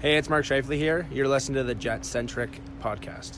[0.00, 1.06] Hey, it's Mark Scheifele here.
[1.12, 3.36] You're listening to the Jet Centric podcast.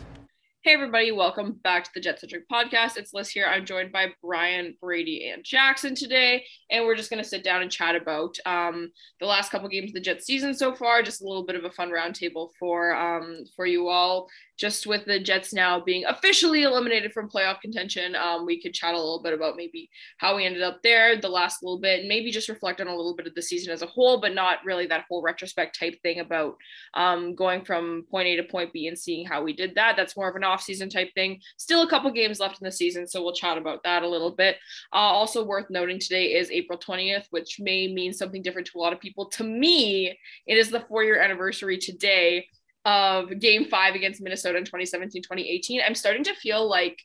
[0.62, 2.96] Hey, everybody, welcome back to the Jet Centric podcast.
[2.96, 3.46] It's Liz here.
[3.46, 7.62] I'm joined by Brian, Brady, and Jackson today, and we're just going to sit down
[7.62, 11.02] and chat about um, the last couple games of the Jets season so far.
[11.02, 14.28] Just a little bit of a fun roundtable for um, for you all
[14.62, 18.94] just with the Jets now being officially eliminated from playoff contention, um, we could chat
[18.94, 22.08] a little bit about maybe how we ended up there the last little bit, and
[22.08, 24.58] maybe just reflect on a little bit of the season as a whole, but not
[24.64, 26.54] really that whole retrospect type thing about
[26.94, 29.96] um, going from point A to point B and seeing how we did that.
[29.96, 31.40] That's more of an off-season type thing.
[31.56, 34.30] Still a couple games left in the season, so we'll chat about that a little
[34.30, 34.58] bit.
[34.92, 38.80] Uh, also worth noting today is April 20th, which may mean something different to a
[38.80, 39.26] lot of people.
[39.30, 42.46] To me, it is the four-year anniversary today
[42.84, 47.00] of game five against Minnesota in 2017, 2018, I'm starting to feel like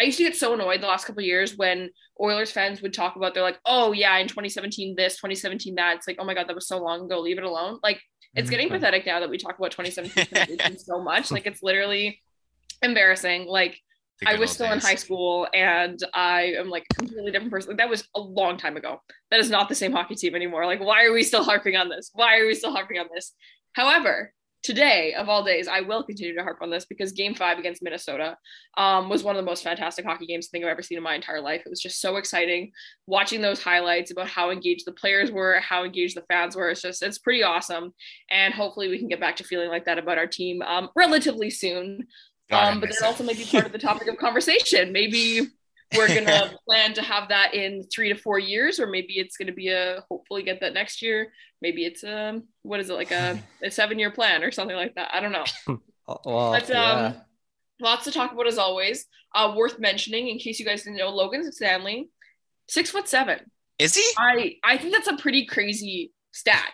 [0.00, 3.16] I used to get so annoyed the last couple years when Oilers fans would talk
[3.16, 5.96] about they're like, oh yeah, in 2017 this, 2017 that.
[5.96, 7.20] It's like, oh my god, that was so long ago.
[7.20, 7.80] Leave it alone.
[7.82, 8.00] Like
[8.34, 8.50] it's mm-hmm.
[8.50, 11.30] getting pathetic now that we talk about 2017 so much.
[11.32, 12.20] Like it's literally
[12.80, 13.46] embarrassing.
[13.48, 13.80] Like
[14.24, 14.84] I was still days.
[14.84, 17.70] in high school and I am like a completely different person.
[17.70, 19.00] Like that was a long time ago.
[19.32, 20.64] That is not the same hockey team anymore.
[20.66, 22.10] Like why are we still harping on this?
[22.12, 23.32] Why are we still harping on this?
[23.72, 24.32] However,
[24.62, 27.82] today of all days i will continue to harp on this because game five against
[27.82, 28.36] minnesota
[28.76, 31.04] um, was one of the most fantastic hockey games i think i've ever seen in
[31.04, 31.62] my entire life.
[31.64, 32.72] It was just so exciting
[33.06, 36.70] watching those highlights about how engaged the players were how engaged the fans were.
[36.70, 37.94] It's just it's pretty awesome.
[38.30, 41.50] And hopefully we can get back to feeling like that about our team um, relatively
[41.50, 42.06] soon.
[42.50, 44.90] Um, but that also may be part of the topic of conversation.
[44.90, 45.48] Maybe
[45.96, 49.52] we're gonna plan to have that in three to four years, or maybe it's gonna
[49.52, 51.32] be a hopefully get that next year.
[51.62, 54.76] Maybe it's a um, what is it like a, a seven year plan or something
[54.76, 55.10] like that.
[55.12, 55.44] I don't know.
[56.24, 57.12] well, but um, yeah.
[57.80, 59.06] lots to talk about as always.
[59.34, 62.10] Uh, worth mentioning in case you guys didn't know, Logan Stanley,
[62.66, 63.40] six foot seven.
[63.78, 64.04] Is he?
[64.18, 66.72] I I think that's a pretty crazy stat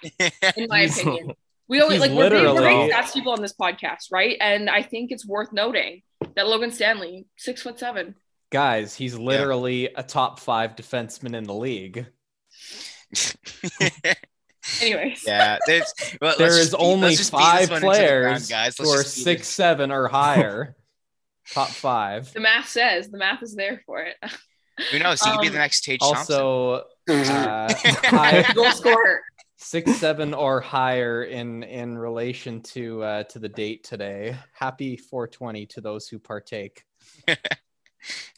[0.57, 1.33] in my opinion.
[1.67, 4.37] We always like we're big, we're big stats people on this podcast, right?
[4.41, 6.03] And I think it's worth noting
[6.37, 8.17] that Logan Stanley, six foot seven.
[8.55, 9.89] Guys, he's literally yeah.
[9.97, 12.07] a top five defenseman in the league.
[14.81, 20.07] Anyways, yeah, there's, well, there is only five players ground, who are six seven or
[20.07, 20.77] higher.
[21.51, 22.33] top five.
[22.33, 24.15] The math says the math is there for it.
[24.93, 25.21] Who knows?
[25.21, 29.21] He um, could be the um, next Tage Also, uh, high, goal scorer.
[29.57, 34.37] Six seven or higher in in relation to uh, to the date today.
[34.53, 36.85] Happy 420 to those who partake.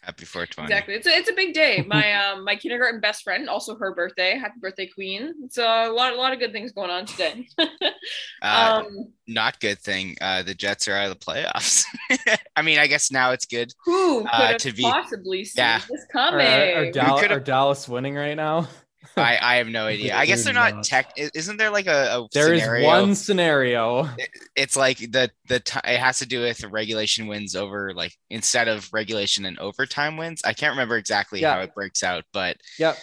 [0.02, 0.72] Happy 420.
[0.72, 0.94] Exactly.
[0.94, 1.84] It's a, it's a big day.
[1.86, 4.38] My um my kindergarten best friend, also her birthday.
[4.38, 5.34] Happy birthday, Queen.
[5.44, 7.48] It's a lot a lot of good things going on today.
[8.42, 10.16] uh, um not good thing.
[10.20, 11.84] Uh the Jets are out of the playoffs.
[12.56, 13.72] I mean, I guess now it's good.
[13.84, 15.80] Who could uh, to be, possibly seen yeah.
[15.90, 16.46] this coming?
[16.46, 18.68] Are, are, Dal- are Dallas winning right now?
[19.16, 20.14] I, I have no idea.
[20.14, 21.12] I guess they're not tech.
[21.16, 22.80] Isn't there like a, a there scenario?
[22.80, 24.08] is one scenario.
[24.54, 28.68] it's like the the t- it has to do with regulation wins over like instead
[28.68, 30.42] of regulation and overtime wins.
[30.44, 31.54] I can't remember exactly yeah.
[31.54, 32.94] how it breaks out, but yeah,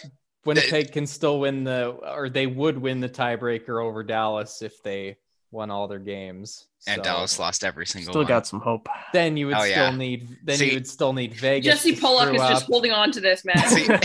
[0.44, 4.82] Winnipeg the, can still win the or they would win the tiebreaker over Dallas if
[4.82, 5.16] they
[5.50, 6.66] won all their games.
[6.86, 8.28] And so, Dallas lost every single still one.
[8.28, 8.88] got some hope.
[9.12, 9.96] Then you would oh, still yeah.
[9.96, 11.72] need then you would still need Vegas.
[11.72, 12.50] Jesse Pollock is up.
[12.50, 13.56] just holding on to this, man.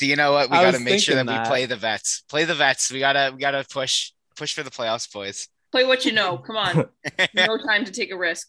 [0.00, 0.48] so you know what?
[0.50, 2.22] We got to make sure that, that, we play the vets.
[2.26, 2.90] Play the vets.
[2.90, 5.46] We gotta we gotta push push for the playoffs, boys.
[5.72, 6.38] Play what you know.
[6.38, 6.88] Come on.
[7.34, 8.48] no time to take a risk.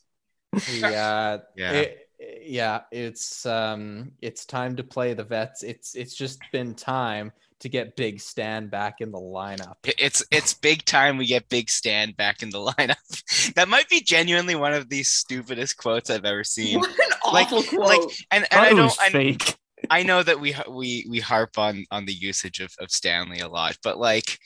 [0.72, 1.40] Yeah.
[1.58, 1.72] yeah.
[1.74, 2.08] It,
[2.44, 5.62] yeah, it's um it's time to play the vets.
[5.62, 9.76] It's it's just been time to get Big Stan back in the lineup.
[9.84, 13.54] It's it's big time we get Big Stan back in the lineup.
[13.56, 16.80] that might be genuinely one of the stupidest quotes I've ever seen.
[16.80, 16.96] What an
[17.26, 17.88] awful like, quote.
[17.88, 18.02] Like
[18.32, 19.58] and, and I don't I, fake.
[19.90, 23.48] I know that we we we harp on on the usage of, of Stanley a
[23.48, 24.38] lot, but like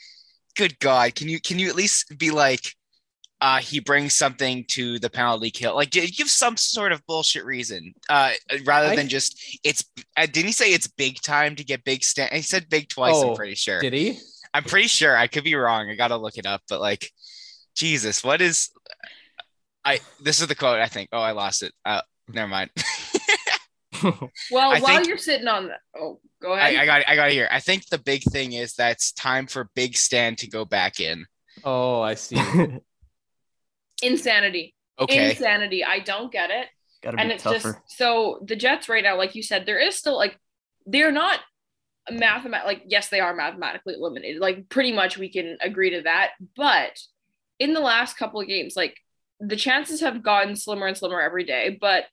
[0.55, 2.73] good God, can you can you at least be like
[3.41, 5.75] uh, he brings something to the penalty kill.
[5.75, 8.31] Like, give some sort of bullshit reason, uh,
[8.63, 9.83] rather I, than just it's.
[10.17, 12.29] Uh, didn't he say it's big time to get big Stan?
[12.31, 13.13] He said big twice.
[13.15, 13.81] Oh, I'm pretty sure.
[13.81, 14.17] Did he?
[14.53, 15.15] I'm pretty sure.
[15.15, 15.89] I could be wrong.
[15.89, 16.61] I gotta look it up.
[16.69, 17.11] But like,
[17.75, 18.69] Jesus, what is?
[19.83, 20.79] I this is the quote.
[20.79, 21.09] I think.
[21.11, 21.73] Oh, I lost it.
[21.85, 22.71] Uh, never mind.
[24.51, 26.75] well, I while you're sitting on that, oh, go ahead.
[26.75, 27.09] I, I got it.
[27.09, 27.47] I got it here.
[27.51, 30.99] I think the big thing is that it's time for Big Stan to go back
[30.99, 31.25] in.
[31.63, 32.37] Oh, I see.
[34.03, 34.73] Insanity.
[34.99, 35.31] Okay.
[35.31, 35.83] Insanity.
[35.83, 36.67] I don't get it.
[37.01, 37.73] Gotta and it's tougher.
[37.73, 40.39] just so the Jets right now, like you said, there is still like
[40.85, 41.39] they're not
[42.11, 44.41] mathemat like yes, they are mathematically eliminated.
[44.41, 46.31] Like pretty much we can agree to that.
[46.55, 46.99] But
[47.59, 48.97] in the last couple of games, like
[49.39, 51.77] the chances have gotten slimmer and slimmer every day.
[51.79, 52.05] But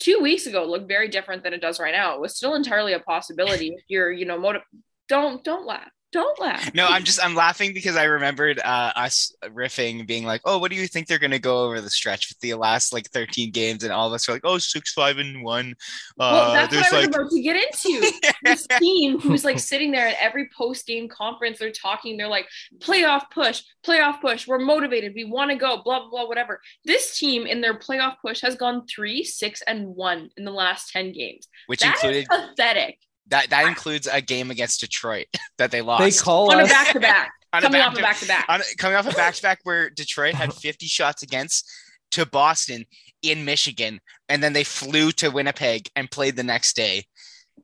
[0.00, 2.14] two weeks ago looked very different than it does right now.
[2.14, 4.62] It was still entirely a possibility if you're, you know, motive.
[5.08, 5.90] Don't don't laugh.
[6.12, 6.74] Don't laugh.
[6.74, 10.72] No, I'm just I'm laughing because I remembered uh, us riffing, being like, "Oh, what
[10.72, 13.52] do you think they're going to go over the stretch with the last like 13
[13.52, 15.74] games?" And all of us are like, "Oh, six, five, and one."
[16.18, 17.16] Uh, well, that's what I was like...
[17.16, 18.12] about to get into.
[18.42, 22.16] this team who's like sitting there at every post game conference, they're talking.
[22.16, 22.48] They're like,
[22.78, 24.48] "Playoff push, playoff push.
[24.48, 25.12] We're motivated.
[25.14, 26.26] We want to go." Blah blah blah.
[26.26, 26.60] Whatever.
[26.84, 30.90] This team in their playoff push has gone three, six, and one in the last
[30.92, 32.98] 10 games, which that included pathetic.
[33.30, 35.26] That that includes a game against Detroit
[35.58, 36.02] that they lost.
[36.02, 37.32] They call on us a back to back.
[37.52, 38.62] Coming off a back to back.
[38.78, 41.68] Coming off a back to back where Detroit had 50 shots against
[42.12, 42.84] to Boston
[43.22, 47.04] in Michigan, and then they flew to Winnipeg and played the next day.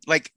[0.07, 0.33] Like,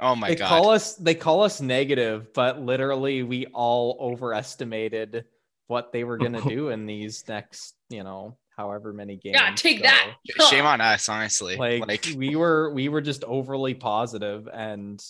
[0.00, 0.48] oh my they god.
[0.48, 5.24] call us they call us negative, but literally we all overestimated
[5.66, 9.36] what they were gonna do in these next, you know, however many games.
[9.38, 10.14] Yeah, take so, that.
[10.50, 11.56] Shame on us, honestly.
[11.56, 15.02] Like, like we were we were just overly positive and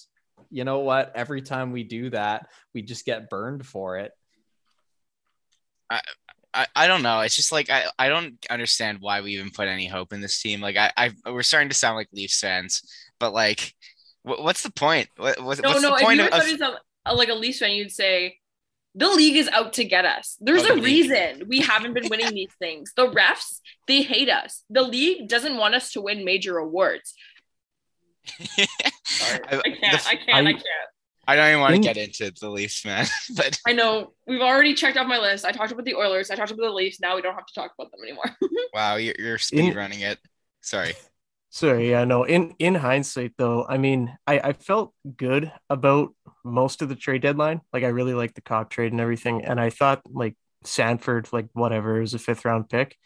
[0.50, 1.12] you know what?
[1.14, 4.12] Every time we do that, we just get burned for it.
[5.90, 6.00] I,
[6.52, 7.20] I, I don't know.
[7.20, 10.40] It's just like I, I don't understand why we even put any hope in this
[10.40, 10.60] team.
[10.60, 12.82] Like I, I we're starting to sound like Leafs fans,
[13.18, 13.74] but like,
[14.22, 15.08] what, what's the point?
[15.16, 15.96] What, what, no, what's no.
[15.96, 16.58] the point if you of, were of...
[16.58, 16.76] Some,
[17.06, 18.38] uh, like a Leafs fan, you'd say
[18.94, 20.36] the league is out to get us.
[20.40, 22.92] There's oh, a reason we haven't been winning these things.
[22.96, 24.62] The refs, they hate us.
[24.70, 27.14] The league doesn't want us to win major awards.
[29.04, 30.02] Sorry, I, I can't.
[30.02, 30.28] The, I can't.
[30.28, 30.64] I, I, can't.
[31.26, 33.06] I don't even want to get into the Leafs, man.
[33.36, 35.44] but I know we've already checked off my list.
[35.44, 36.30] I talked about the Oilers.
[36.30, 37.00] I talked about the Leafs.
[37.00, 38.36] Now we don't have to talk about them anymore.
[38.72, 40.18] wow, you're, you're speed running it.
[40.60, 40.94] Sorry.
[41.54, 42.24] Sorry, yeah, no.
[42.24, 46.12] In in hindsight, though, I mean, I I felt good about
[46.44, 47.60] most of the trade deadline.
[47.72, 50.34] Like, I really liked the Copp trade and everything, and I thought like
[50.64, 52.96] Sanford, like whatever, is a fifth round pick,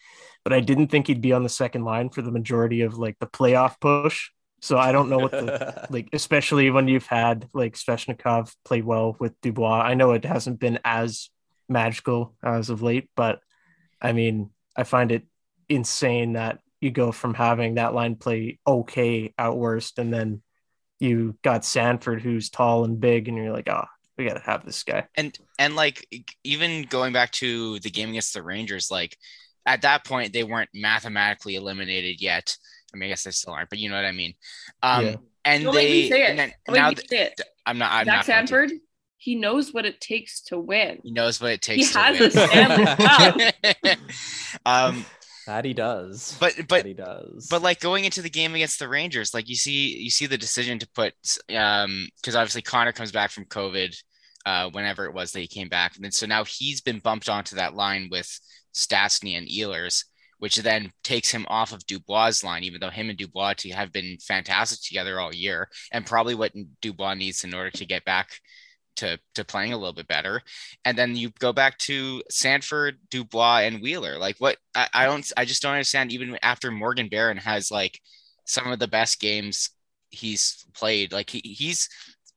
[0.43, 3.19] but I didn't think he'd be on the second line for the majority of like
[3.19, 4.31] the playoff push.
[4.61, 9.15] So I don't know what the like, especially when you've had like Svechnikov play well
[9.19, 9.81] with Dubois.
[9.81, 11.29] I know it hasn't been as
[11.67, 13.41] magical as of late, but
[14.01, 15.27] I mean, I find it
[15.69, 20.41] insane that you go from having that line play okay at worst, and then
[20.99, 23.85] you got Sanford who's tall and big, and you're like, oh,
[24.17, 25.07] we got to have this guy.
[25.15, 26.05] And and like
[26.43, 29.17] even going back to the game against the Rangers, like
[29.65, 32.55] at that point they weren't mathematically eliminated yet.
[32.93, 34.33] I mean, I guess they still aren't, but you know what I mean.
[34.83, 35.15] Um, yeah.
[35.45, 36.37] And Don't they say it.
[36.37, 37.41] Then, now th- say it.
[37.65, 37.91] I'm not.
[37.91, 38.71] I'm Zach not Sanford.
[39.17, 40.99] He knows what it takes to win.
[41.03, 41.93] He knows what it takes.
[41.93, 43.95] He has a Stanley
[44.65, 45.05] um,
[45.49, 46.37] that he does.
[46.39, 47.47] But but that he does.
[47.49, 50.37] But like going into the game against the Rangers, like you see you see the
[50.37, 51.13] decision to put
[51.55, 53.95] um because obviously Connor comes back from COVID
[54.45, 55.95] uh whenever it was that he came back.
[55.95, 58.39] And then so now he's been bumped onto that line with
[58.73, 60.03] Stastny and Ehlers
[60.37, 64.17] which then takes him off of Dubois' line, even though him and Dubois have been
[64.25, 68.29] fantastic together all year, and probably what Dubois needs in order to get back
[68.99, 70.41] to, to playing a little bit better.
[70.85, 74.17] And then you go back to Sanford, Dubois, and Wheeler.
[74.17, 77.99] Like what I, I don't I just don't understand, even after Morgan Barron has like
[78.45, 79.69] some of the best games
[80.09, 81.89] he's played, like he, he's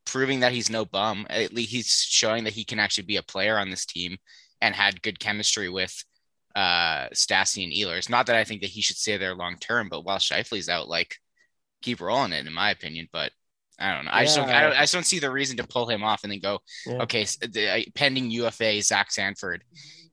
[0.04, 1.26] proving that he's no bum.
[1.30, 4.16] At least he's showing that he can actually be a player on this team
[4.60, 6.04] and had good chemistry with
[6.54, 8.08] uh Stastny and Ehlers.
[8.10, 10.88] Not that I think that he should stay there long term, but while Scheifele's out,
[10.88, 11.16] like
[11.82, 13.08] keep rolling it in my opinion.
[13.12, 13.32] But
[13.82, 14.10] I don't know.
[14.12, 16.22] I just don't, I don't, I just don't see the reason to pull him off
[16.22, 17.02] and then go, yeah.
[17.02, 19.64] okay, the, pending UFA Zach Sanford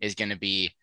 [0.01, 0.73] is going to be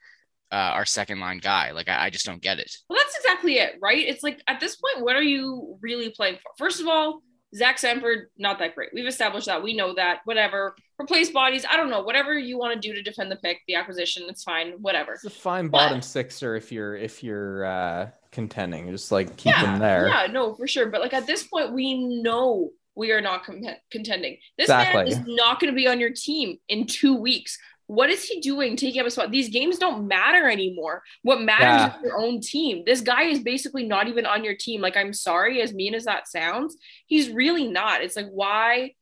[0.53, 1.73] uh, our second line guy.
[1.73, 2.71] Like I, I just don't get it.
[2.89, 4.07] Well, that's exactly it, right?
[4.07, 6.53] It's like at this point, what are you really playing for?
[6.59, 7.23] First of all,
[7.55, 8.91] Zach Sanford, not that great.
[8.93, 9.63] We've established that.
[9.63, 10.21] We know that.
[10.25, 10.75] Whatever.
[11.01, 11.65] Replace bodies.
[11.69, 12.03] I don't know.
[12.03, 14.73] Whatever you want to do to defend the pick, the acquisition, it's fine.
[14.81, 15.13] Whatever.
[15.13, 18.91] It's a fine bottom but, sixer if you're if you're uh contending.
[18.91, 20.09] Just like keep yeah, them there.
[20.09, 20.87] Yeah, no, for sure.
[20.91, 24.37] But like at this point, we know we are not com- contending.
[24.59, 25.05] This exactly.
[25.05, 27.59] man is not going to be on your team in two weeks.
[27.87, 29.31] What is he doing taking up a spot?
[29.31, 31.03] These games don't matter anymore.
[31.23, 31.97] What matters yeah.
[31.97, 32.83] is your own team.
[32.85, 34.83] This guy is basically not even on your team.
[34.83, 36.77] Like, I'm sorry, as mean as that sounds,
[37.07, 38.03] he's really not.
[38.03, 38.93] It's like, why?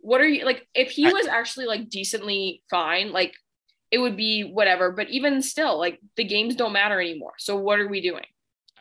[0.00, 0.66] What are you like?
[0.74, 3.32] If he was actually like decently fine, like
[3.90, 4.90] it would be whatever.
[4.90, 7.34] But even still, like the games don't matter anymore.
[7.38, 8.26] So what are we doing?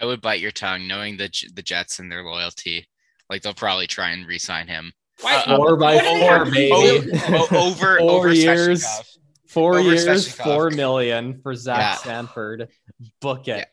[0.01, 2.88] I would bite your tongue knowing the the Jets and their loyalty.
[3.29, 4.91] Like they'll probably try and re-sign him.
[5.22, 6.72] Why, uh, four by four, maybe.
[6.72, 8.86] Over, over, four over years.
[9.51, 11.96] Four Over years, four million for Zach yeah.
[11.96, 12.70] Sanford.
[13.20, 13.67] Book it.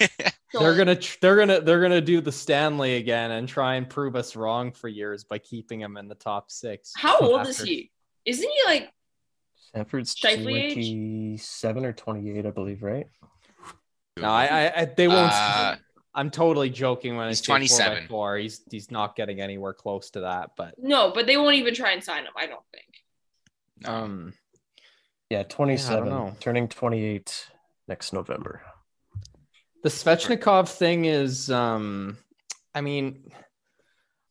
[0.00, 0.06] Yeah.
[0.52, 4.34] they're gonna they're gonna they're gonna do the Stanley again and try and prove us
[4.34, 6.92] wrong for years by keeping him in the top six.
[6.96, 7.92] How old is he?
[8.24, 8.90] Isn't he like
[9.72, 13.06] Sanford's twenty-seven or twenty-eight, I believe, right?
[14.20, 15.32] No, I, I they won't.
[15.32, 15.76] Uh,
[16.14, 17.98] I'm totally joking when he's 27.
[17.98, 18.36] Four, four.
[18.38, 20.50] He's he's not getting anywhere close to that.
[20.56, 22.32] But no, but they won't even try and sign him.
[22.36, 23.88] I don't think.
[23.88, 24.34] Um,
[25.30, 27.46] yeah, 27, yeah, turning 28
[27.86, 28.62] next November.
[29.82, 32.18] The Svechnikov thing is, um,
[32.74, 33.30] I mean,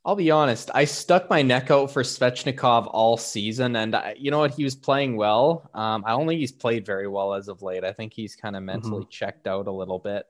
[0.08, 0.72] I'll be honest.
[0.74, 4.54] I stuck my neck out for Svechnikov all season, and I, you know what?
[4.54, 5.70] He was playing well.
[5.74, 7.84] Um, I don't think he's played very well as of late.
[7.84, 9.10] I think he's kind of mentally mm-hmm.
[9.10, 10.26] checked out a little bit.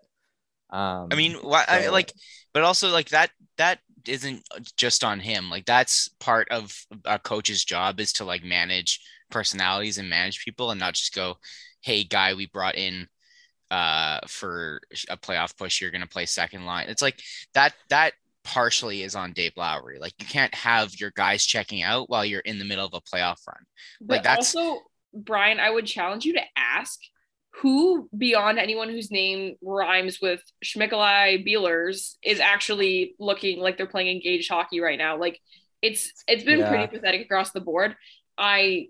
[0.72, 2.12] Um, I mean, why, so, I, like,
[2.54, 4.42] but also like that that isn't
[4.78, 5.52] just on him.
[5.52, 10.72] Like that's part of a coach's job is to like manage personalities and manage people,
[10.72, 11.38] and not just go,
[11.82, 13.08] "Hey, guy, we brought in
[13.70, 14.80] uh for
[15.10, 17.22] a playoff push you're going to play second line it's like
[17.54, 18.14] that that
[18.48, 20.00] partially is on Dave Lowry.
[20.00, 23.02] Like you can't have your guys checking out while you're in the middle of a
[23.02, 23.58] playoff run.
[24.00, 24.82] Like but that's also
[25.14, 27.00] Brian, I would challenge you to ask
[27.62, 34.10] who beyond anyone whose name rhymes with Schmickeli Beelers is actually looking like they're playing
[34.10, 35.18] engaged hockey right now.
[35.18, 35.40] Like
[35.82, 36.70] it's it's been yeah.
[36.70, 37.96] pretty pathetic across the board.
[38.38, 38.88] I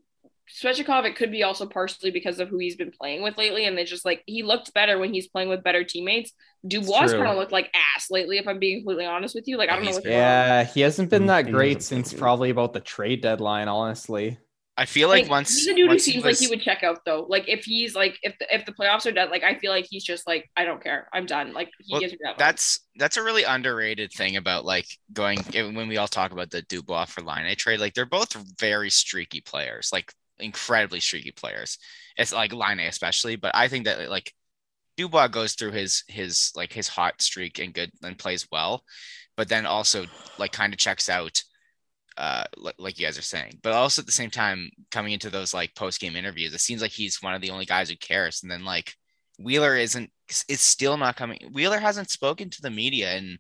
[0.49, 3.65] Svechnikov, it could be also partially because of who he's been playing with lately.
[3.65, 6.31] And they just like he looked better when he's playing with better teammates.
[6.65, 9.57] Dubois kind of looked like ass lately, if I'm being completely honest with you.
[9.57, 12.79] Like, I don't know what's Yeah, he hasn't been that great since probably about the
[12.79, 14.37] trade deadline, honestly.
[14.79, 16.39] I feel like, like once he's a dude who seems he was...
[16.39, 17.25] like he would check out though.
[17.27, 19.87] Like if he's like if the, if the playoffs are done, like I feel like
[19.89, 21.51] he's just like I don't care, I'm done.
[21.53, 22.37] Like he well, gives me that.
[22.37, 26.51] That's that's a really underrated thing about like going eh, when we all talk about
[26.51, 27.79] the Dubois for Laine trade.
[27.79, 29.89] Like they're both very streaky players.
[29.91, 31.77] Like incredibly streaky players.
[32.17, 34.33] It's like Laine especially, but I think that like
[34.97, 38.83] Dubois goes through his his like his hot streak and good and plays well,
[39.35, 40.05] but then also
[40.39, 41.41] like kind of checks out
[42.17, 42.45] uh
[42.79, 43.59] like you guys are saying.
[43.61, 46.81] But also at the same time coming into those like post game interviews, it seems
[46.81, 48.41] like he's one of the only guys who cares.
[48.41, 48.93] And then like
[49.39, 50.09] Wheeler isn't
[50.49, 51.39] is still not coming.
[51.53, 53.37] Wheeler hasn't spoken to the media in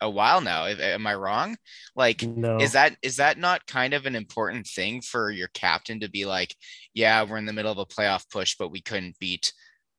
[0.00, 0.66] a while now.
[0.66, 1.56] Am I wrong?
[1.94, 2.58] Like, no.
[2.58, 6.24] is that is that not kind of an important thing for your captain to be
[6.24, 6.54] like,
[6.94, 9.52] yeah, we're in the middle of a playoff push, but we couldn't beat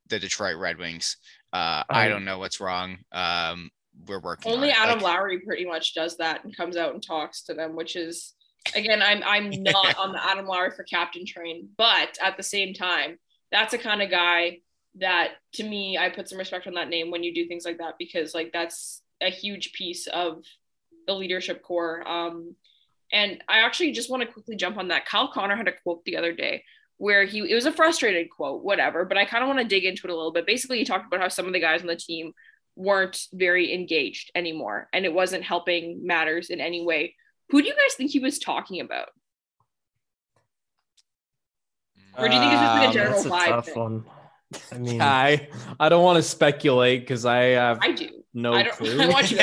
[0.09, 1.17] the Detroit Red Wings.
[1.53, 2.97] Uh, I, I don't know what's wrong.
[3.11, 3.69] Um,
[4.07, 4.51] we're working.
[4.51, 7.75] Only Adam like, Lowry pretty much does that and comes out and talks to them,
[7.75, 8.35] which is
[8.75, 12.73] again, I'm I'm not on the Adam Lowry for captain train, but at the same
[12.73, 13.17] time,
[13.51, 14.59] that's a kind of guy
[14.99, 17.77] that to me I put some respect on that name when you do things like
[17.77, 20.43] that because like that's a huge piece of
[21.07, 22.07] the leadership core.
[22.07, 22.55] Um,
[23.11, 25.05] and I actually just want to quickly jump on that.
[25.05, 26.63] Kyle Connor had a quote the other day
[26.97, 29.85] where he it was a frustrated quote, whatever, but I kind of want to dig
[29.85, 30.45] into it a little bit.
[30.45, 32.33] Basically, he talked about how some of the guys on the team
[32.75, 37.15] weren't very engaged anymore and it wasn't helping matters in any way.
[37.49, 39.09] Who do you guys think he was talking about?
[42.17, 43.47] Or do you think it's just like a um, general um, vibe?
[43.47, 44.05] Tough one.
[44.71, 48.63] I mean, I I don't want to speculate because I have I do no I
[48.65, 49.01] clue.
[49.01, 49.39] I want you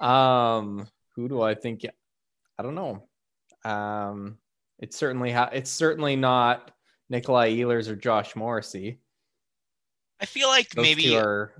[0.06, 1.84] um, who do I think?
[2.58, 3.06] I don't know.
[3.64, 4.38] Um,
[4.78, 6.70] it's certainly ha- it's certainly not
[7.10, 8.98] Nikolai Ehlers or Josh Morrissey.
[10.20, 11.52] I feel like Those maybe are...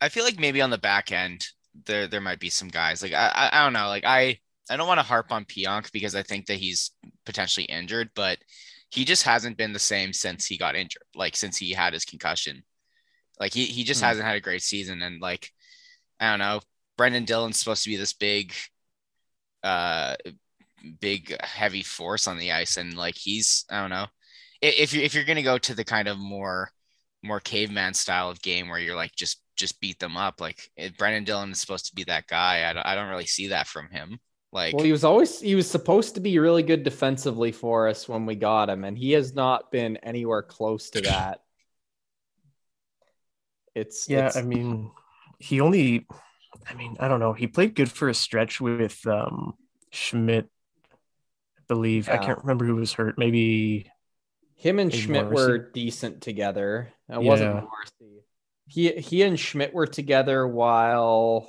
[0.00, 1.46] I feel like maybe on the back end
[1.86, 4.38] there there might be some guys like I I, I don't know like I
[4.70, 6.90] I don't want to harp on Pionk because I think that he's
[7.26, 8.38] potentially injured, but
[8.90, 12.04] he just hasn't been the same since he got injured, like since he had his
[12.04, 12.62] concussion.
[13.38, 14.06] Like he, he just hmm.
[14.06, 15.02] hasn't had a great season.
[15.02, 15.50] And like,
[16.20, 16.60] I don't know,
[16.96, 18.52] Brendan Dillon's supposed to be this big,
[19.62, 20.14] uh,
[21.00, 22.76] big heavy force on the ice.
[22.76, 24.06] And like, he's, I don't know
[24.62, 26.70] if you're, if you're going to go to the kind of more,
[27.22, 30.40] more caveman style of game where you're like, just, just beat them up.
[30.40, 32.68] Like Brendan Dillon is supposed to be that guy.
[32.68, 34.18] I don't, I don't really see that from him.
[34.54, 38.08] Like, well, he was always he was supposed to be really good defensively for us
[38.08, 41.40] when we got him, and he has not been anywhere close to that.
[43.74, 44.36] It's yeah, it's...
[44.36, 44.90] I mean,
[45.38, 46.06] he only,
[46.68, 47.32] I mean, I don't know.
[47.32, 49.54] He played good for a stretch with um
[49.90, 50.48] Schmidt,
[51.58, 52.08] I believe.
[52.08, 52.14] Yeah.
[52.14, 53.18] I can't remember who was hurt.
[53.18, 53.90] Maybe
[54.56, 55.50] him and Schmidt Morrissey.
[55.50, 56.92] were decent together.
[57.08, 57.18] It yeah.
[57.18, 58.24] wasn't Morrissey.
[58.66, 61.46] He he and Schmidt were together while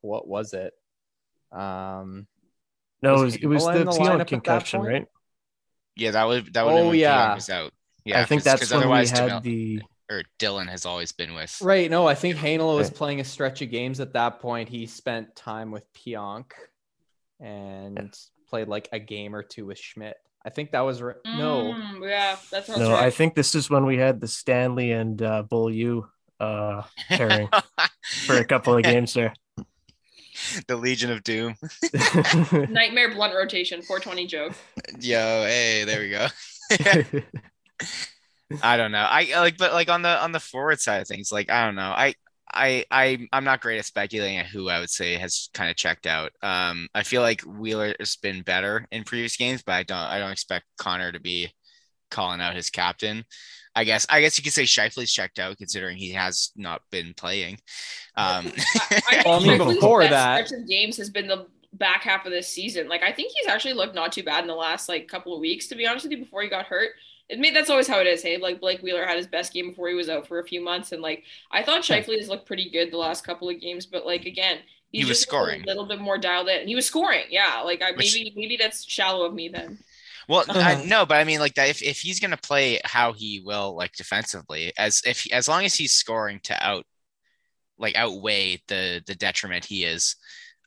[0.00, 0.72] what was it?
[1.52, 2.26] Um,
[3.02, 5.06] no, was it was, it was the, the Tion concussion, right?
[5.96, 6.74] Yeah, that was that would.
[6.74, 7.72] Oh yeah, was out.
[8.04, 11.58] Yeah, I think that's when we had the or Dylan has always been with.
[11.60, 11.90] Right.
[11.90, 14.68] No, I think Heinola was playing a stretch of games at that point.
[14.68, 16.52] He spent time with Pionk
[17.40, 18.08] and yeah.
[18.48, 20.16] played like a game or two with Schmidt.
[20.44, 21.74] I think that was re- no.
[21.74, 22.92] Mm, yeah, that's no.
[22.92, 23.04] Right.
[23.04, 26.04] I think this is when we had the Stanley and uh, Beaulieu
[26.38, 27.48] uh, pairing
[28.26, 29.34] for a couple of games there.
[30.68, 31.56] The Legion of Doom.
[32.52, 34.52] Nightmare blunt rotation, 420 joke.
[35.00, 36.28] Yo, hey, there we go.
[38.62, 39.06] I don't know.
[39.08, 41.74] I like, but like on the on the forward side of things, like I don't
[41.74, 41.90] know.
[41.90, 42.14] I
[42.52, 45.76] I I I'm not great at speculating at who I would say has kind of
[45.76, 46.32] checked out.
[46.42, 50.32] Um, I feel like Wheeler's been better in previous games, but I don't I don't
[50.32, 51.52] expect Connor to be
[52.10, 53.24] calling out his captain.
[53.74, 57.14] I guess I guess you could say Scheifele's checked out considering he has not been
[57.14, 57.58] playing.
[58.16, 62.32] Um, I, I, well, I mean, before that, games has been the back half of
[62.32, 62.88] this season.
[62.88, 65.40] Like I think he's actually looked not too bad in the last like couple of
[65.40, 66.90] weeks, to be honest with you, before he got hurt.
[67.28, 68.22] It made that's always how it is.
[68.22, 70.62] Hey, like Blake Wheeler had his best game before he was out for a few
[70.62, 73.84] months, and like I thought Scheifele has looked pretty good the last couple of games,
[73.86, 74.58] but like again,
[74.92, 76.68] he was scoring a little bit more dialed in.
[76.68, 77.62] He was scoring, yeah.
[77.64, 79.78] Like I Which, maybe maybe that's shallow of me then.
[80.28, 81.68] Well, I, no, but I mean, like that.
[81.68, 85.74] If, if he's gonna play how he will, like defensively, as if as long as
[85.74, 86.84] he's scoring to out,
[87.78, 90.16] like outweigh the the detriment he is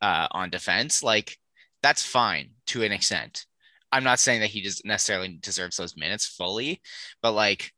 [0.01, 1.37] uh, on defense, like
[1.81, 3.45] that's fine to an extent.
[3.91, 6.81] I'm not saying that he just necessarily deserves those minutes fully,
[7.21, 7.71] but like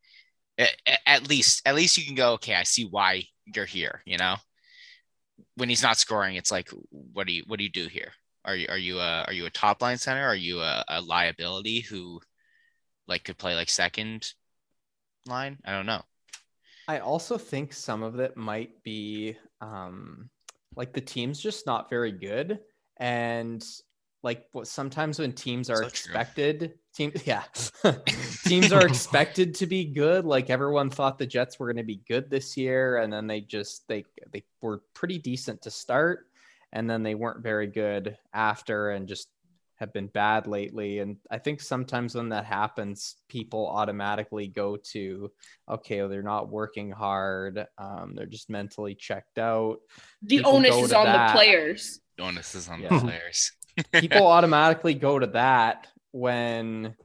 [1.05, 4.35] at least at least you can go, okay, I see why you're here, you know?
[5.55, 8.11] When he's not scoring, it's like what do you what do you do here?
[8.45, 10.25] Are you are you a are you a top line center?
[10.25, 12.19] Are you a, a liability who
[13.07, 14.31] like could play like second
[15.25, 15.57] line?
[15.65, 16.01] I don't know.
[16.87, 20.29] I also think some of it might be um
[20.75, 22.59] like the team's just not very good
[22.97, 23.63] and
[24.23, 27.43] like sometimes when teams are so expected team yeah
[28.45, 32.01] teams are expected to be good like everyone thought the jets were going to be
[32.07, 36.27] good this year and then they just they they were pretty decent to start
[36.73, 39.29] and then they weren't very good after and just
[39.75, 45.31] have been bad lately and i think sometimes when that happens people automatically go to
[45.67, 49.79] okay well, they're not working hard um, they're just mentally checked out.
[50.21, 51.29] The people onus is on that.
[51.29, 51.99] the players.
[52.15, 52.89] The onus is on yeah.
[52.89, 53.51] the players
[53.91, 56.95] people automatically go to that when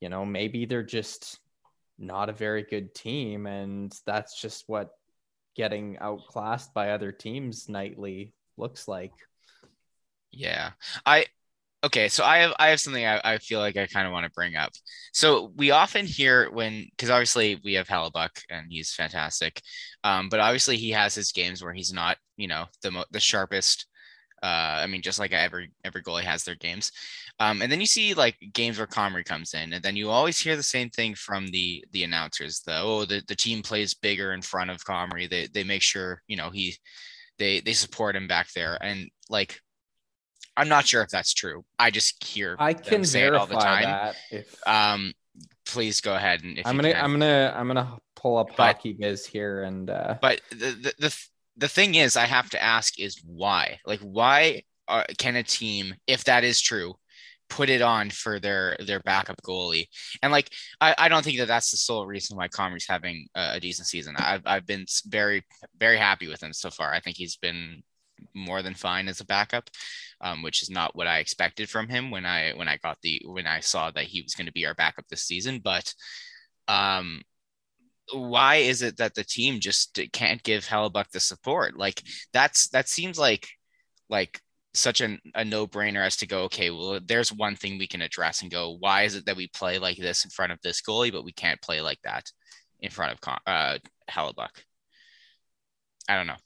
[0.00, 1.38] you know maybe they're just
[1.98, 4.90] not a very good team and that's just what
[5.56, 9.12] getting outclassed by other teams nightly looks like.
[10.32, 10.72] Yeah.
[11.06, 11.26] I
[11.84, 14.24] okay so i have i have something i, I feel like i kind of want
[14.24, 14.72] to bring up.
[15.12, 19.60] So we often hear when because obviously we have Hellebuyck and he's fantastic
[20.02, 23.20] um, but obviously he has his games where he's not you know the mo- the
[23.20, 23.86] sharpest
[24.44, 26.92] uh, I mean, just like every every goalie has their games,
[27.40, 30.38] um, and then you see like games where Comrie comes in, and then you always
[30.38, 32.60] hear the same thing from the the announcers.
[32.60, 35.30] The oh, the, the team plays bigger in front of Comrie.
[35.30, 36.76] They they make sure you know he
[37.38, 39.60] they they support him back there, and like
[40.58, 41.64] I'm not sure if that's true.
[41.78, 43.84] I just hear I can say it all the time.
[43.84, 44.68] That if...
[44.68, 45.14] Um,
[45.66, 49.62] please go ahead and I'm gonna I'm gonna I'm gonna pull up but, HockeyViz here
[49.62, 51.18] and uh but the, the the
[51.56, 53.78] the thing is, I have to ask is why?
[53.86, 56.94] Like, why are, can a team, if that is true,
[57.48, 59.86] put it on for their their backup goalie?
[60.22, 63.54] And like, I, I don't think that that's the sole reason why Comrie's having a,
[63.54, 64.16] a decent season.
[64.18, 65.42] I've I've been very
[65.78, 66.92] very happy with him so far.
[66.92, 67.82] I think he's been
[68.34, 69.68] more than fine as a backup,
[70.20, 73.22] um, which is not what I expected from him when I when I got the
[73.26, 75.60] when I saw that he was going to be our backup this season.
[75.62, 75.92] But
[76.68, 77.22] um,
[78.12, 81.76] why is it that the team just can't give Hellebuyck the support?
[81.76, 83.48] Like that's that seems like
[84.08, 84.40] like
[84.74, 88.42] such an, a no-brainer as to go okay well there's one thing we can address
[88.42, 91.12] and go why is it that we play like this in front of this goalie
[91.12, 92.24] but we can't play like that
[92.80, 93.78] in front of uh
[94.10, 94.48] Hellebuyck
[96.08, 96.36] I don't know.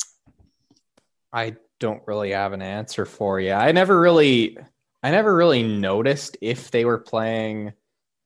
[1.33, 4.59] I don't really have an answer for you I never really
[5.03, 7.73] I never really noticed if they were playing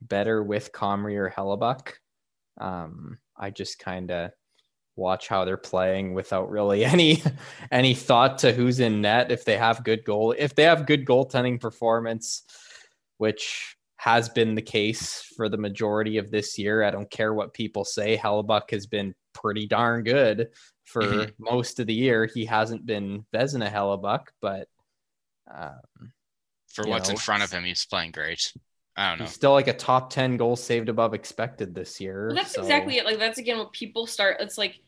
[0.00, 1.92] better with Comrie or Hellebuyck
[2.62, 4.30] um I just kind of
[4.94, 7.22] watch how they're playing without really any
[7.70, 11.04] any thought to who's in net if they have good goal if they have good
[11.04, 12.42] goaltending performance
[13.18, 16.82] which has been the case for the majority of this year.
[16.82, 18.16] I don't care what people say.
[18.16, 20.48] Hellebuyck has been pretty darn good
[20.82, 21.30] for mm-hmm.
[21.38, 22.26] most of the year.
[22.26, 24.66] He hasn't been Vezina Hellebuyck but
[25.52, 26.12] um,
[26.68, 28.52] for what's know, in front of him he's playing great
[28.96, 29.24] I don't know.
[29.24, 32.26] He's still like a top 10 goals saved above expected this year.
[32.28, 32.62] Well, that's so.
[32.62, 33.04] exactly it.
[33.04, 34.36] Like that's again what people start.
[34.40, 34.80] It's like,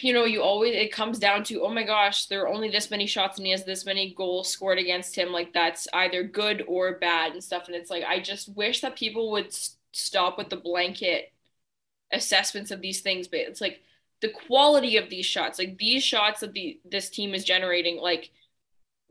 [0.00, 2.90] you know, you always it comes down to, oh my gosh, there are only this
[2.90, 5.30] many shots and he has this many goals scored against him.
[5.30, 7.66] Like that's either good or bad and stuff.
[7.66, 9.54] And it's like I just wish that people would
[9.92, 11.32] stop with the blanket
[12.12, 13.28] assessments of these things.
[13.28, 13.82] But it's like
[14.22, 18.30] the quality of these shots, like these shots that the this team is generating, like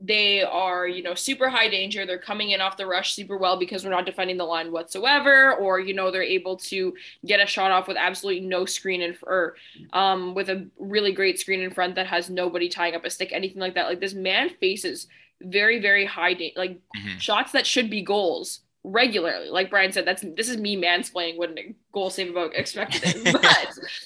[0.06, 2.04] they are, you know, super high danger.
[2.04, 5.54] They're coming in off the rush super well because we're not defending the line whatsoever,
[5.54, 9.16] or you know, they're able to get a shot off with absolutely no screen in
[9.22, 9.56] or
[9.92, 13.32] um, with a really great screen in front that has nobody tying up a stick,
[13.32, 13.86] anything like that.
[13.86, 15.06] Like this man faces
[15.40, 17.18] very, very high, da- like mm-hmm.
[17.18, 19.48] shots that should be goals regularly.
[19.48, 23.22] Like Brian said, that's this is me mansplaining what a goal save about expected is.
[23.32, 23.44] But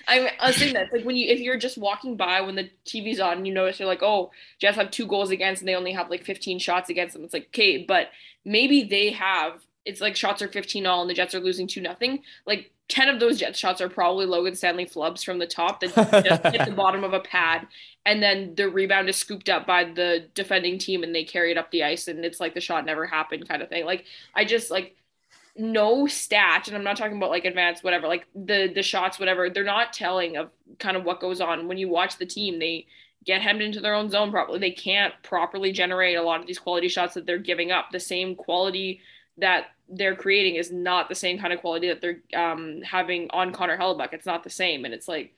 [0.06, 2.70] I, I was saying that like when you if you're just walking by when the
[2.86, 5.74] TV's on, and you notice you're like, oh, Jets have two goals against and they
[5.74, 7.24] only have like 15 shots against them.
[7.24, 8.08] It's like okay, but
[8.44, 11.80] maybe they have it's like shots are 15 all and the Jets are losing two
[11.80, 12.22] nothing.
[12.46, 15.94] Like 10 of those Jets shots are probably Logan Stanley flubs from the top that
[16.24, 17.66] just hit the bottom of a pad.
[18.09, 21.59] And then the rebound is scooped up by the defending team and they carry it
[21.59, 23.85] up the ice and it's like the shot never happened kind of thing.
[23.85, 24.97] Like I just like
[25.59, 29.51] no stat, and I'm not talking about like advanced whatever, like the the shots, whatever,
[29.51, 31.68] they're not telling of kind of what goes on.
[31.68, 32.87] When you watch the team, they
[33.27, 34.59] get hemmed into their own zone properly.
[34.59, 37.90] They can't properly generate a lot of these quality shots that they're giving up.
[37.92, 39.01] The same quality
[39.37, 43.53] that they're creating is not the same kind of quality that they're um, having on
[43.53, 44.14] Connor Hellebuyck.
[44.14, 44.87] It's not the same.
[44.87, 45.35] And it's like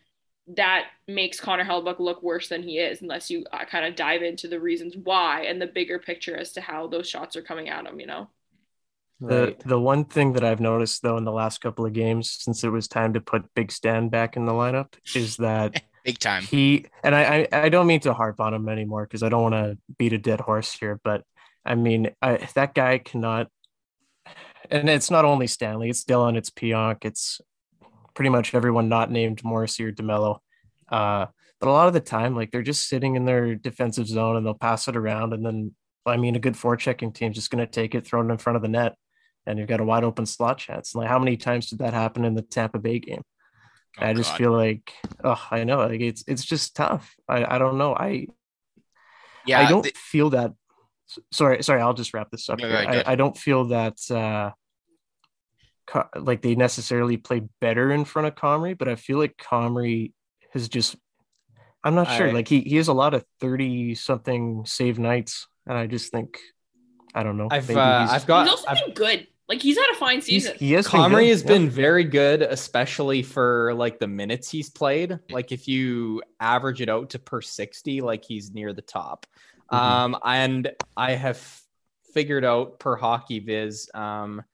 [0.48, 4.22] that makes Connor Hellebuyck look worse than he is unless you uh, kind of dive
[4.22, 7.68] into the reasons why and the bigger picture as to how those shots are coming
[7.68, 8.28] at him, you know?
[9.20, 12.64] The, the one thing that I've noticed though in the last couple of games since
[12.64, 16.42] it was time to put Big Stan back in the lineup is that big time
[16.42, 19.42] he and I I, I don't mean to harp on him anymore because I don't
[19.42, 21.22] want to beat a dead horse here, but
[21.66, 23.48] I mean I, that guy cannot
[24.70, 27.42] and it's not only Stanley, it's Dillon, it's Pionk, it's
[28.20, 30.40] pretty much everyone not named Morrissey or DeMello.
[30.90, 31.24] Uh,
[31.58, 34.44] but a lot of the time, like they're just sitting in their defensive zone and
[34.44, 35.32] they'll pass it around.
[35.32, 38.30] And then, I mean, a good forechecking team just going to take it, throw it
[38.30, 38.94] in front of the net,
[39.46, 40.92] and you've got a wide open slot chance.
[40.92, 43.22] And Like, how many times did that happen in the Tampa Bay game?
[43.98, 44.36] Oh, I just God.
[44.36, 44.92] feel like,
[45.24, 47.14] oh, I know, like it's it's just tough.
[47.26, 47.94] I I don't know.
[47.96, 48.26] I
[49.46, 50.52] yeah, I don't the- feel that
[51.32, 54.52] sorry sorry i'll just wrap this up no, I, I, don't feel that uh
[56.16, 60.12] like they necessarily play better in front of Comrie, but I feel like Comrie
[60.52, 60.96] has just
[61.82, 62.28] I'm not sure.
[62.28, 65.46] I, like he he has a lot of 30 something save nights.
[65.66, 66.38] And I just think
[67.14, 67.48] I don't know.
[67.50, 69.26] I've uh, I've got he's also I've, been good.
[69.48, 70.54] Like he's had a fine season.
[70.58, 75.18] He has Comrie has been very good, especially for like the minutes he's played.
[75.28, 79.26] Like if you average it out to per 60, like he's near the top.
[79.72, 79.84] Mm-hmm.
[79.84, 81.44] Um, and I have
[82.14, 83.92] figured out per HockeyViz.
[83.94, 84.44] Um,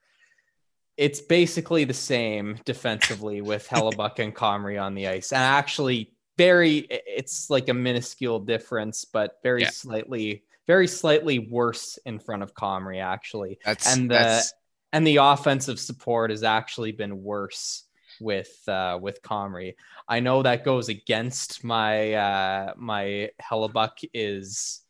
[0.96, 5.32] it's basically the same defensively with Hellebuyck and Comrie on the ice.
[5.32, 9.70] And actually, very, it's like a minuscule difference, but very yeah.
[9.70, 13.58] slightly, very slightly worse in front of Comrie, actually.
[13.64, 14.52] That's, and the, that's...
[14.92, 17.84] and the offensive support has actually been worse
[18.18, 19.74] with uh with Comrie.
[20.08, 24.80] I know that goes against my uh my Hellebuyck is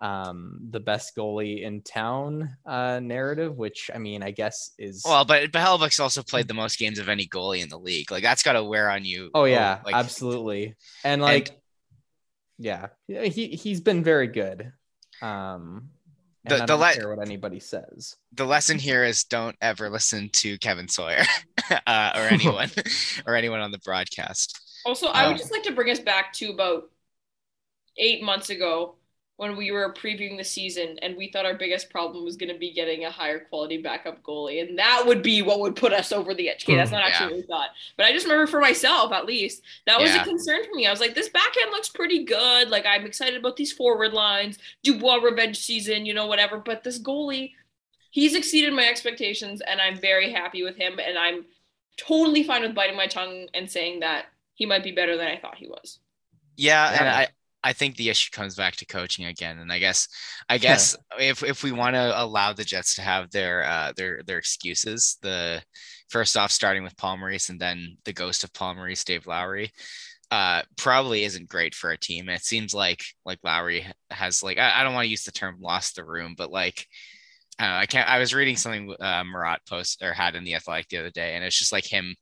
[0.00, 5.24] um, the best goalie in town uh, narrative, which I mean, I guess is well,
[5.24, 8.10] but but Hellebuyck's also played the most games of any goalie in the league.
[8.10, 9.30] Like that's got to wear on you.
[9.34, 10.74] Oh yeah, like, absolutely.
[11.04, 11.58] And like, and,
[12.58, 14.72] yeah, he he's been very good.
[15.20, 15.90] Um,
[16.44, 18.16] the, the don't le- care what anybody says.
[18.32, 21.24] The lesson here is don't ever listen to Kevin Sawyer
[21.86, 22.70] uh, or anyone
[23.26, 24.58] or anyone on the broadcast.
[24.86, 26.84] Also, I would um, just like to bring us back to about
[27.98, 28.96] eight months ago
[29.40, 32.58] when we were previewing the season and we thought our biggest problem was going to
[32.58, 36.12] be getting a higher quality backup goalie and that would be what would put us
[36.12, 36.62] over the edge.
[36.66, 37.36] Okay, that's hmm, not actually yeah.
[37.36, 37.70] what we thought.
[37.96, 40.20] But I just remember for myself at least, that was yeah.
[40.20, 40.86] a concern for me.
[40.86, 42.68] I was like, this backhand looks pretty good.
[42.68, 46.58] Like I'm excited about these forward lines, Dubois revenge season, you know, whatever.
[46.58, 47.52] But this goalie,
[48.10, 51.46] he's exceeded my expectations and I'm very happy with him and I'm
[51.96, 55.38] totally fine with biting my tongue and saying that he might be better than I
[55.38, 55.98] thought he was.
[56.58, 56.98] Yeah, yeah.
[57.00, 57.28] and I
[57.62, 60.08] I think the issue comes back to coaching again, and I guess
[60.48, 64.22] I guess if if we want to allow the Jets to have their uh, their
[64.26, 65.62] their excuses, the
[66.08, 69.70] first off starting with Paul Maurice and then the ghost of Paul Maurice, Dave Lowry,
[70.30, 72.28] uh, probably isn't great for a team.
[72.28, 75.56] It seems like like Lowry has like I, I don't want to use the term
[75.60, 76.86] lost the room, but like
[77.58, 78.08] I, I can't.
[78.08, 81.34] I was reading something uh, Murat post or had in the Athletic the other day,
[81.34, 82.16] and it's just like him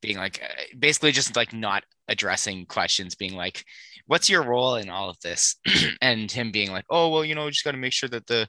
[0.00, 3.64] being like uh, basically just like not addressing questions, being like
[4.06, 5.56] what's your role in all of this?
[6.00, 8.26] and him being like, oh, well, you know, we just got to make sure that
[8.26, 8.48] the,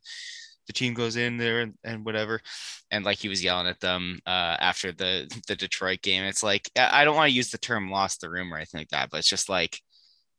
[0.68, 2.40] the team goes in there and, and whatever.
[2.92, 6.24] And like he was yelling at them uh, after the, the Detroit game.
[6.24, 8.90] It's like, I don't want to use the term lost the room or anything like
[8.90, 9.80] that, but it's just like,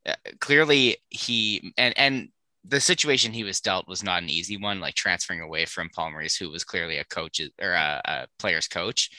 [0.07, 2.29] uh, clearly he, and, and
[2.65, 6.11] the situation he was dealt was not an easy one, like transferring away from Paul
[6.11, 9.11] Maurice, who was clearly a coach or a, a player's coach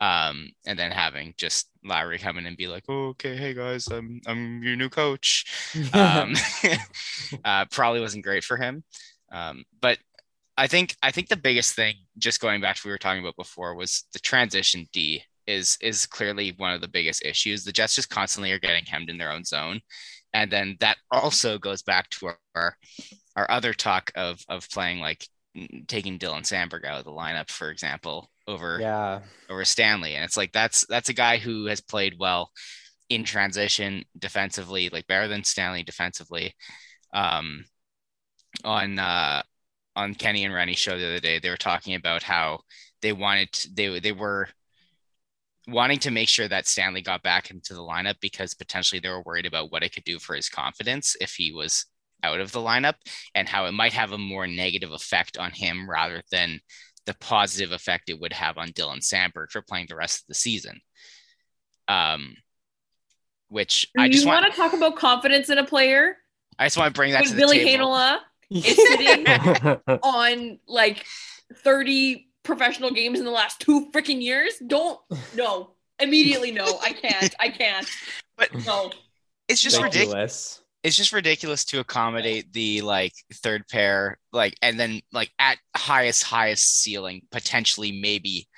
[0.00, 3.88] um, and then having just Lowry come in and be like, oh, "Okay, hey guys,
[3.88, 5.44] I'm I'm your new coach,"
[5.92, 6.34] um,
[7.44, 8.84] uh, probably wasn't great for him.
[9.32, 9.98] Um, but
[10.56, 13.22] I think I think the biggest thing, just going back to what we were talking
[13.22, 17.64] about before, was the transition D is is clearly one of the biggest issues.
[17.64, 19.80] The Jets just constantly are getting hemmed in their own zone,
[20.32, 22.76] and then that also goes back to our
[23.36, 25.26] our other talk of of playing like
[25.88, 30.36] taking Dylan Samberg out of the lineup, for example, over yeah over Stanley, and it's
[30.36, 32.50] like that's that's a guy who has played well
[33.08, 36.54] in transition defensively, like better than Stanley defensively.
[37.14, 37.64] Um,
[38.64, 39.42] on uh,
[39.96, 42.60] on Kenny and Rennie show the other day, they were talking about how
[43.02, 44.48] they wanted to, they they were
[45.68, 49.22] wanting to make sure that Stanley got back into the lineup because potentially they were
[49.22, 51.84] worried about what it could do for his confidence if he was
[52.22, 52.94] out of the lineup
[53.34, 56.58] and how it might have a more negative effect on him rather than
[57.08, 60.34] the positive effect it would have on Dylan Samberg for playing the rest of the
[60.34, 60.82] season.
[61.88, 62.36] Um,
[63.48, 66.18] which Do I just want to talk about confidence in a player.
[66.58, 67.86] I just want to bring that when to Billy the table.
[67.86, 68.18] Heinola
[68.50, 69.26] is sitting
[70.02, 71.06] on like
[71.54, 74.52] 30 professional games in the last two freaking years.
[74.66, 75.00] Don't
[75.34, 75.70] no.
[75.98, 76.78] Immediately no.
[76.82, 77.34] I can't.
[77.40, 77.88] I can't.
[78.36, 78.92] But no.
[79.48, 80.60] It's just ridiculous.
[80.82, 86.22] It's just ridiculous to accommodate the like third pair, like and then like at highest,
[86.22, 88.48] highest ceiling, potentially maybe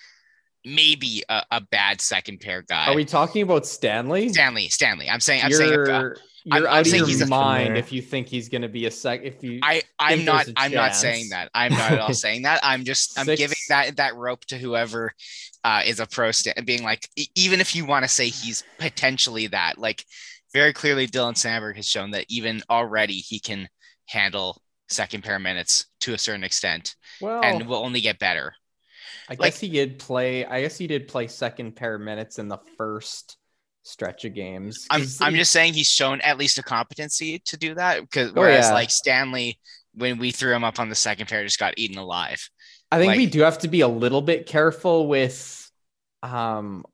[0.64, 2.88] maybe a, a, bad second pair guy.
[2.88, 4.28] Are we talking about Stanley?
[4.28, 5.08] Stanley, Stanley.
[5.08, 6.16] I'm saying, I'm you're, saying, you're
[6.50, 9.22] I'm, out I'm of your mind if you think he's going to be a sec.
[9.22, 11.50] If you, I, I'm not, I'm not saying that.
[11.54, 12.60] I'm not at all saying that.
[12.62, 13.40] I'm just, I'm Six.
[13.40, 15.12] giving that that rope to whoever
[15.64, 19.48] uh, is a pro, st- being like, even if you want to say he's potentially
[19.48, 20.04] that, like,
[20.52, 23.68] very clearly, Dylan Samberg has shown that even already he can
[24.06, 28.54] handle second pair minutes to a certain extent, well, and will only get better.
[29.28, 30.44] I like, guess he did play.
[30.44, 33.36] I guess he did play second pair minutes in the first
[33.82, 34.86] stretch of games.
[34.90, 38.66] I'm I'm just saying he's shown at least a competency to do that because whereas
[38.66, 38.74] oh, yeah.
[38.74, 39.58] like Stanley,
[39.94, 42.48] when we threw him up on the second pair, just got eaten alive.
[42.90, 45.70] I think like, we do have to be a little bit careful with
[46.22, 46.84] um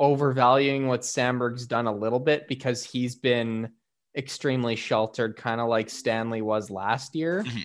[0.00, 3.70] overvaluing what Samberg's done a little bit because he's been
[4.16, 7.44] extremely sheltered, kind of like Stanley was last year.
[7.44, 7.62] Mm-hmm.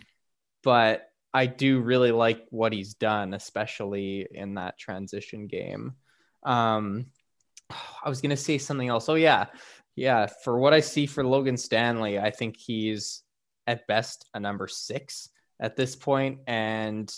[0.63, 5.93] But I do really like what he's done, especially in that transition game.
[6.43, 7.07] Um,
[8.03, 9.09] I was gonna say something else.
[9.09, 9.47] Oh yeah,
[9.95, 10.27] yeah.
[10.43, 13.23] For what I see for Logan Stanley, I think he's
[13.65, 17.13] at best a number six at this point, and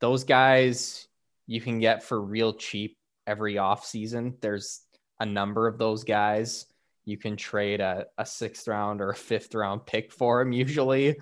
[0.00, 1.06] those guys
[1.46, 2.96] you can get for real cheap
[3.30, 4.36] every off season.
[4.40, 4.80] There's
[5.20, 6.66] a number of those guys.
[7.04, 10.52] You can trade a, a sixth round or a fifth round pick for him.
[10.52, 11.16] Usually,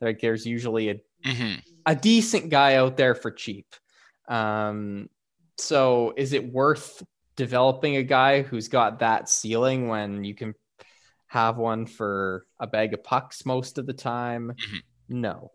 [0.00, 0.94] like there's usually a
[1.26, 1.60] mm-hmm.
[1.84, 3.66] a decent guy out there for cheap.
[4.28, 5.08] Um,
[5.56, 7.02] so is it worth
[7.36, 10.54] developing a guy who's got that ceiling when you can
[11.26, 14.52] have one for a bag of pucks most of the time?
[14.52, 15.20] Mm-hmm.
[15.20, 15.50] No.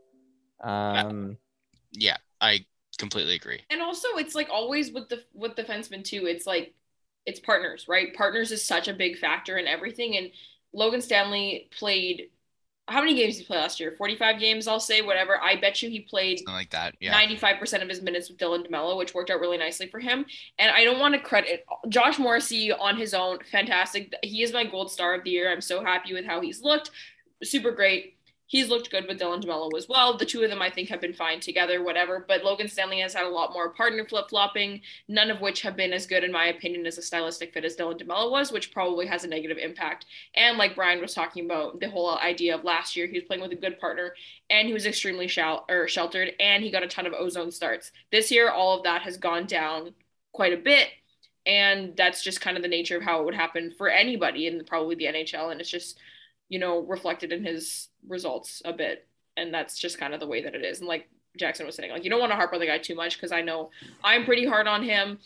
[0.64, 1.38] Um,
[1.92, 2.66] yeah, I
[2.98, 3.62] completely agree.
[3.70, 6.26] And also, it's like always with the with defensemen too.
[6.26, 6.74] It's like
[7.26, 8.14] it's partners, right?
[8.16, 10.18] Partners is such a big factor in everything.
[10.18, 10.32] And
[10.74, 12.30] Logan Stanley played
[12.88, 13.94] how many games did he play last year?
[13.98, 15.42] 45 games, I'll say, whatever.
[15.42, 16.96] I bet you he played Something like that.
[17.00, 17.14] Yeah.
[17.14, 20.26] 95% of his minutes with Dylan DeMello, which worked out really nicely for him.
[20.60, 23.40] And I don't want to credit Josh Morrissey on his own.
[23.52, 24.14] Fantastic.
[24.22, 25.50] He is my gold star of the year.
[25.50, 26.92] I'm so happy with how he's looked.
[27.42, 30.18] Super great he's looked good with Dylan DeMello as well.
[30.18, 32.24] The two of them, I think, have been fine together, whatever.
[32.28, 35.76] But Logan Stanley has had a lot more partner flip flopping, none of which have
[35.76, 38.72] been as good, in my opinion, as a stylistic fit as Dylan DeMello was, which
[38.72, 40.06] probably has a negative impact.
[40.36, 43.42] And like Brian was talking about, the whole idea of last year, he was playing
[43.42, 44.14] with a good partner
[44.50, 47.92] and he was extremely shal- or sheltered and he got a ton of ozone starts.
[48.12, 49.94] This year, all of that has gone down
[50.34, 50.90] quite a bit.
[51.46, 54.64] And that's just kind of the nature of how it would happen for anybody in
[54.64, 55.52] probably the NHL.
[55.52, 56.00] And it's just
[56.50, 59.08] you know, reflected in his results a bit.
[59.36, 60.80] And that's just kind of the way that it is.
[60.80, 62.96] And like Jackson was saying, like, you don't want to harp on the guy too
[62.96, 63.72] much because I know
[64.04, 65.20] I'm pretty hard on him.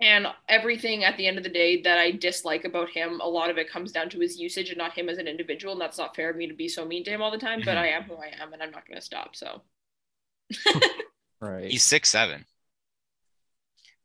[0.00, 3.50] And everything at the end of the day that I dislike about him, a lot
[3.50, 5.72] of it comes down to his usage and not him as an individual.
[5.72, 7.60] And that's not fair of me to be so mean to him all the time,
[7.64, 7.84] but mm-hmm.
[7.84, 9.36] I am who I am and I'm not going to stop.
[9.36, 9.60] So,
[11.40, 11.70] right.
[11.70, 12.46] He's six, seven.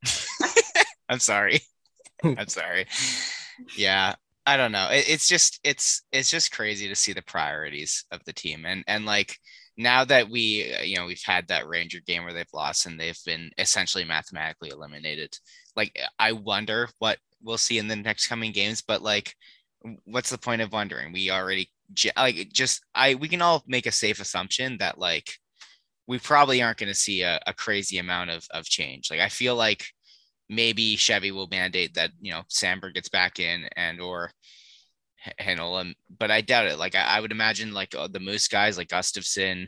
[1.10, 1.62] I'm sorry.
[2.24, 2.88] I'm sorry.
[3.78, 4.16] Yeah.
[4.46, 4.90] I don't know.
[4.92, 8.84] It, it's just it's it's just crazy to see the priorities of the team and
[8.88, 9.38] and like
[9.78, 13.00] now that we uh, you know we've had that Ranger game where they've lost and
[13.00, 15.36] they've been essentially mathematically eliminated.
[15.76, 19.34] Like I wonder what we'll see in the next coming games, but like
[20.06, 21.14] what's the point of wondering?
[21.14, 21.72] We already
[22.18, 25.32] like just I we can all make a safe assumption that like
[26.08, 29.10] we probably aren't going to see a, a crazy amount of of change.
[29.12, 29.88] Like I feel like
[30.50, 34.32] maybe Chevy will mandate that you know Samberg gets back in and or
[35.40, 36.80] Heinola, but I doubt it.
[36.80, 39.68] Like I, I would imagine like uh, the Moose guys like Gustafsson,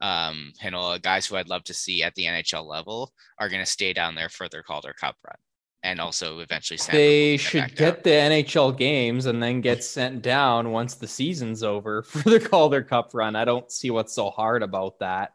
[0.00, 3.70] um, Heinola, guys who I'd love to see at the NHL level are going to
[3.70, 5.36] stay down there for their Calder Cup run.
[5.82, 10.72] And also eventually Samberg they should get the NHL games and then get sent down
[10.72, 13.36] once the season's over for the Calder Cup run.
[13.36, 15.32] I don't see what's so hard about that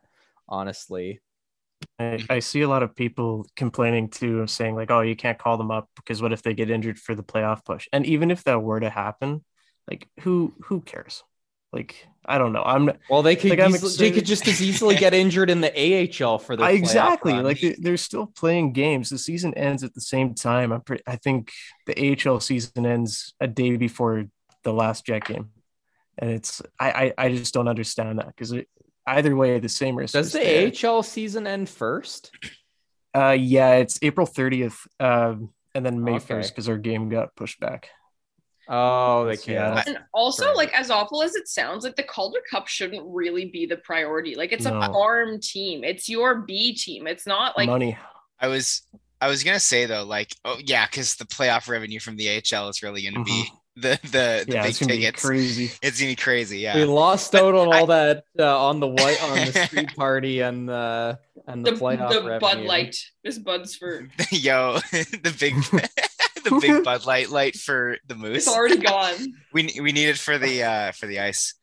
[0.49, 1.21] honestly.
[1.99, 2.31] I, mm-hmm.
[2.31, 5.71] I see a lot of people complaining too, saying like, "Oh, you can't call them
[5.71, 8.61] up because what if they get injured for the playoff push?" And even if that
[8.61, 9.43] were to happen,
[9.89, 11.23] like who who cares?
[11.73, 12.63] Like I don't know.
[12.63, 13.21] I'm well.
[13.21, 15.71] They could like, easily, they could just as easily get injured in the
[16.23, 17.33] AHL for the exactly.
[17.33, 19.09] Like they're still playing games.
[19.09, 20.71] The season ends at the same time.
[20.71, 21.03] I'm pretty.
[21.07, 21.51] I think
[21.87, 24.25] the AHL season ends a day before
[24.63, 25.51] the last Jet game,
[26.17, 28.53] and it's I I, I just don't understand that because
[29.07, 30.13] either way the same risk.
[30.13, 30.91] Does the there.
[30.91, 32.31] AHL season end first?
[33.15, 36.35] Uh, yeah, it's April 30th, um, and then May okay.
[36.35, 37.89] 1st because our game got pushed back.
[38.69, 39.85] Oh, they can't.
[39.85, 40.55] And also, right.
[40.55, 44.35] like as awful as it sounds, like the Calder Cup shouldn't really be the priority.
[44.35, 44.79] Like it's no.
[44.79, 45.83] a farm team.
[45.83, 47.05] It's your B team.
[47.05, 47.97] It's not like money.
[48.39, 48.83] I was
[49.19, 52.69] I was gonna say though, like, oh yeah, because the playoff revenue from the AHL
[52.69, 53.43] is really gonna mm-hmm.
[53.43, 55.21] be the the, the yeah, big it's gonna tickets.
[55.21, 55.71] Be crazy.
[55.81, 56.59] It's gonna be crazy.
[56.59, 59.95] Yeah, we lost out on I, all that uh, on the white on the street
[59.95, 62.09] party and the and the, the playoff.
[62.09, 62.39] The revenue.
[62.39, 62.97] Bud Light.
[63.23, 65.55] This Bud's for yo the big.
[66.43, 68.47] the big Bud Light light for the moose.
[68.47, 69.15] It's already gone.
[69.53, 71.55] we we need it for the uh for the ice.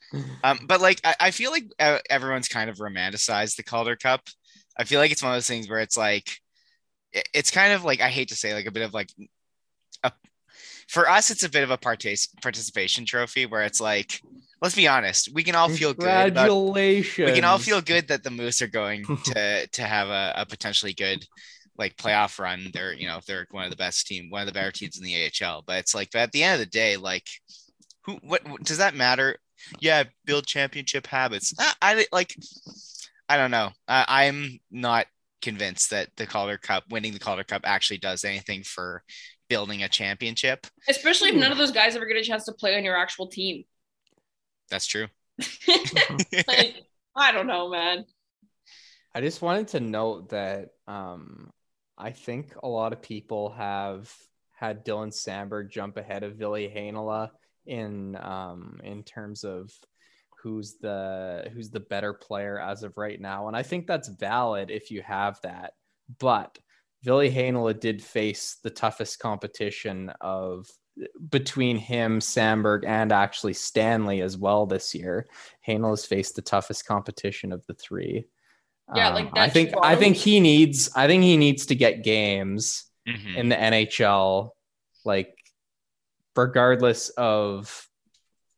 [0.43, 4.23] Um, but like I, I feel like uh, everyone's kind of romanticized the Calder Cup.
[4.79, 6.31] I feel like it's one of those things where it's like
[7.13, 9.11] it's kind of like I hate to say like a bit of like
[10.03, 10.13] a
[10.89, 14.21] for us it's a bit of a partic- participation trophy where it's like
[14.61, 18.25] let's be honest we can all feel good congratulations we can all feel good that
[18.25, 21.25] the moose are going to to have a, a potentially good
[21.79, 24.53] like playoff run, they're you know they're one of the best team, one of the
[24.53, 25.63] better teams in the AHL.
[25.67, 27.27] But it's like, but at the end of the day, like,
[28.05, 29.37] who what does that matter?
[29.81, 31.55] Yeah, build championship habits.
[31.59, 32.37] I, I like,
[33.29, 33.71] I don't know.
[33.87, 35.07] I, I'm not
[35.41, 39.03] convinced that the Calder Cup, winning the Calder Cup, actually does anything for
[39.49, 40.67] building a championship.
[40.89, 43.27] Especially if none of those guys ever get a chance to play on your actual
[43.27, 43.65] team.
[44.71, 45.07] That's true.
[46.47, 46.83] like,
[47.17, 48.05] I don't know, man.
[49.15, 51.51] I just wanted to note that um,
[51.97, 54.13] I think a lot of people have
[54.55, 57.31] had Dylan Samberg jump ahead of Ville Heinola
[57.67, 59.71] in um, in terms of
[60.43, 64.71] who's the who's the better player as of right now, and I think that's valid
[64.71, 65.73] if you have that.
[66.19, 66.59] But
[67.03, 70.67] Ville Heinola did face the toughest competition of
[71.31, 75.27] between him, Samberg, and actually Stanley as well this year.
[75.67, 78.27] Heinola's faced the toughest competition of the three.
[78.95, 82.03] Yeah, like um, I think I think he needs I think he needs to get
[82.03, 83.37] games mm-hmm.
[83.37, 84.51] in the NHL,
[85.05, 85.37] like
[86.35, 87.87] regardless of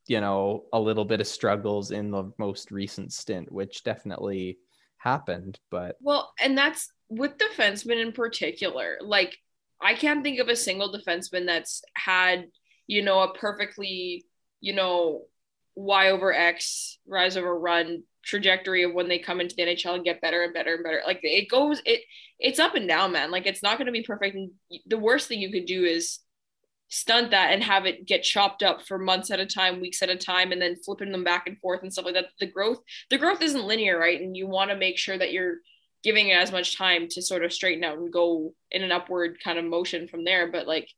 [0.07, 4.59] you know a little bit of struggles in the most recent stint, which definitely
[4.99, 5.59] happened.
[5.69, 8.99] But well, and that's with defensemen in particular.
[9.03, 9.37] Like
[9.81, 12.47] I can't think of a single defenseman that's had
[12.87, 14.25] you know a perfectly
[14.61, 15.23] you know
[15.75, 20.05] y over x rise over run trajectory of when they come into the NHL and
[20.05, 21.03] get better and better and better.
[21.07, 22.03] Like it goes, it
[22.39, 23.31] it's up and down, man.
[23.31, 24.37] Like it's not going to be perfect.
[24.37, 24.51] And
[24.87, 26.21] the worst thing you could do is
[26.89, 30.11] stunt that and have it get chopped up for months at a time, weeks at
[30.11, 32.27] a time, and then flipping them back and forth and stuff like that.
[32.41, 32.79] The growth,
[33.11, 34.21] the growth isn't linear, right?
[34.21, 35.57] And you want to make sure that you're
[36.03, 39.39] giving it as much time to sort of straighten out and go in an upward
[39.43, 40.51] kind of motion from there.
[40.51, 40.89] But like,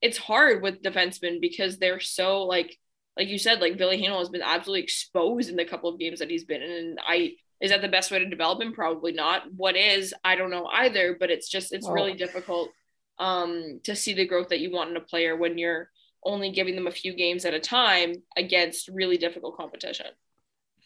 [0.00, 2.76] it's hard with defensemen because they're so like
[3.16, 6.20] like you said, like Ville Heinola has been absolutely exposed in the couple of games
[6.20, 6.70] that he's been in.
[6.70, 8.72] And I is that the best way to develop him?
[8.72, 9.42] Probably not.
[9.56, 11.92] What is, I don't know either, but it's just it's oh.
[11.92, 12.70] really difficult
[13.18, 15.90] um to see the growth that you want in a player when you're
[16.24, 20.06] only giving them a few games at a time against really difficult competition.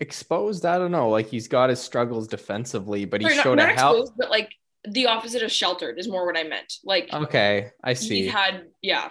[0.01, 1.09] Exposed, I don't know.
[1.09, 4.09] Like he's got his struggles defensively, but he Sorry, showed not, not a help.
[4.17, 4.51] But like
[4.87, 6.75] the opposite of sheltered is more what I meant.
[6.85, 8.23] Like okay, I see.
[8.23, 9.11] He had yeah.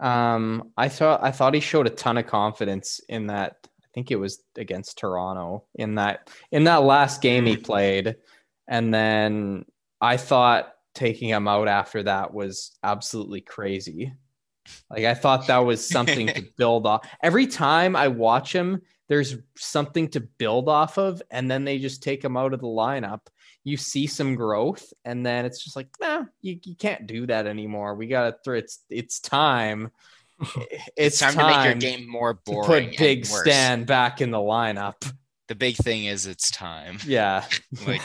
[0.00, 3.56] Um, I thought I thought he showed a ton of confidence in that.
[3.82, 8.16] I think it was against Toronto in that in that last game he played,
[8.66, 9.66] and then
[10.00, 14.12] I thought taking him out after that was absolutely crazy.
[14.90, 17.06] Like I thought that was something to build off.
[17.22, 22.02] Every time I watch him, there's something to build off of, and then they just
[22.02, 23.20] take him out of the lineup.
[23.62, 27.46] You see some growth and then it's just like nah you, you can't do that
[27.46, 27.94] anymore.
[27.94, 29.90] We gotta throw it's it's time.
[30.70, 34.30] It's, it's time, time, to make your game more boring put big stan back in
[34.30, 35.10] the lineup.
[35.48, 36.98] The big thing is it's time.
[37.06, 37.44] Yeah.
[37.86, 38.02] Like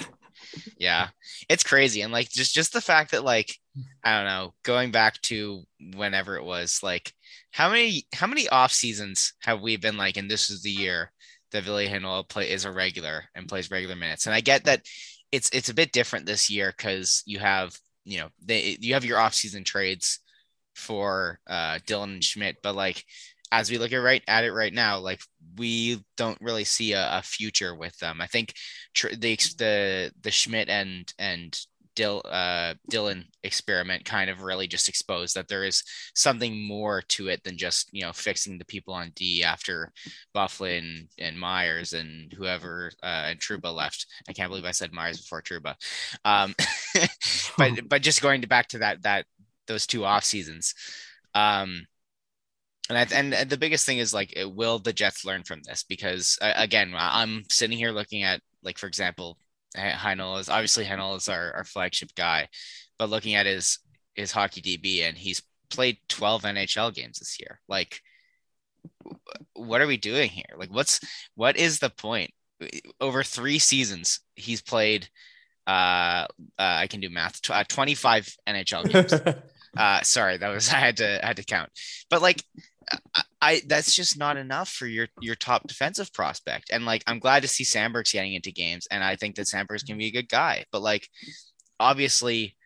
[0.78, 1.10] yeah.
[1.50, 3.54] It's crazy and like just just the fact that like
[4.04, 5.64] i don't know going back to
[5.96, 7.14] whenever it was like
[7.52, 11.12] how many how many off seasons have we been like and this is the year
[11.52, 14.82] that Ville Heinola play is a regular and plays regular minutes and i get that
[15.32, 17.76] it's it's a bit different this year because you have
[18.06, 20.20] you know they you have your off season trades
[20.80, 23.04] for uh, Dillon and Schmidt, but like
[23.52, 25.22] as we look at right at it right now, like
[25.58, 28.22] we don't really see a, a future with them.
[28.22, 28.54] I think
[28.94, 31.58] tr- the the the Schmidt and and
[31.96, 35.84] Dil, uh, Dillon experiment kind of really just exposed that there is
[36.16, 39.92] something more to it than just you know fixing the people on D after
[40.36, 44.06] Byfuglien and Myers and whoever uh, and Trouba left.
[44.28, 45.76] I can't believe I said Myers before Trouba,
[46.26, 46.56] Um,
[47.58, 49.26] but but just going to back to that that
[49.68, 50.74] those two off seasons.
[51.36, 51.86] Um,
[52.90, 55.84] and I, and the biggest thing is like, will the Jets learn from this?
[55.84, 59.38] Because uh, again, I'm sitting here looking at like, for example,
[59.78, 62.48] Heinola is obviously Heinola is our, our flagship guy,
[62.98, 63.80] but looking at his
[64.16, 67.60] his hockey DB and he's played 12 NHL games this year.
[67.68, 68.02] Like,
[69.54, 70.58] what are we doing here?
[70.58, 71.00] Like, what's
[71.36, 72.32] what is the point?
[73.00, 75.08] Over three seasons, he's played.
[75.68, 76.26] Uh,
[76.58, 77.42] uh I can do math.
[77.42, 79.14] Tw- uh, 25 NHL games.
[79.78, 81.70] uh, sorry, that was I had to I had to count.
[82.10, 82.44] But like,
[83.42, 86.70] I that's just not enough for your your top defensive prospect.
[86.72, 89.84] And like I'm glad to see Samberg's getting into games, and I think that Samberg's
[89.84, 90.66] can be a good guy.
[90.72, 91.08] But like
[91.80, 92.58] obviously,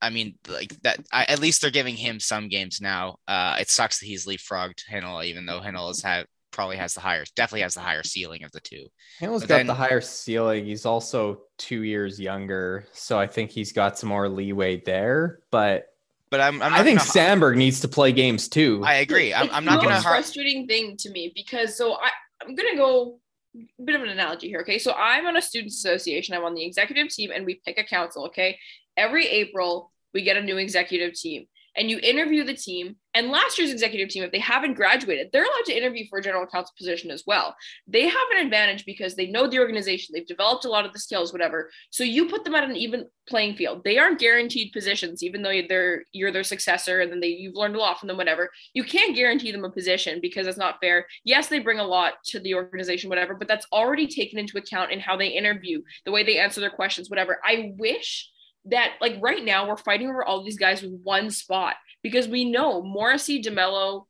[0.00, 1.00] I mean like that.
[1.12, 3.16] I, at least they're giving him some games now.
[3.28, 7.24] Uh, it sucks that he's leapfrogged Heinola, even though Heinola's had probably has the higher,
[7.36, 8.86] definitely has the higher ceiling of the two.
[9.20, 10.64] Heinola's got then, the higher ceiling.
[10.64, 15.40] He's also two years younger, so I think he's got some more leeway there.
[15.50, 15.88] But
[16.30, 17.10] but I'm, I'm i think gonna...
[17.10, 18.82] Samberg needs to play games too.
[18.84, 19.32] I agree.
[19.32, 20.00] I'm, I'm not going to.
[20.00, 22.10] Hire a frustrating thing to me because so I
[22.42, 23.18] I'm going to go
[23.56, 24.60] a bit of an analogy here.
[24.60, 26.34] Okay, so I'm on a students association.
[26.34, 28.26] I'm on the executive team, and we pick a council.
[28.26, 28.58] Okay,
[28.96, 31.46] every April we get a new executive team,
[31.76, 32.96] and you interview the team.
[33.16, 36.22] And last year's executive team, if they haven't graduated, they're allowed to interview for a
[36.22, 37.56] general counsel position as well.
[37.88, 40.98] They have an advantage because they know the organization, they've developed a lot of the
[40.98, 41.70] skills, whatever.
[41.88, 43.84] So you put them at an even playing field.
[43.84, 47.74] They aren't guaranteed positions, even though they're you're their successor and then they you've learned
[47.74, 48.50] a lot from them, whatever.
[48.74, 51.06] You can't guarantee them a position because it's not fair.
[51.24, 54.92] Yes, they bring a lot to the organization, whatever, but that's already taken into account
[54.92, 57.38] in how they interview, the way they answer their questions, whatever.
[57.42, 58.30] I wish
[58.66, 61.76] that like right now we're fighting over all these guys with one spot
[62.06, 64.04] because we know Morrissey, DeMelo,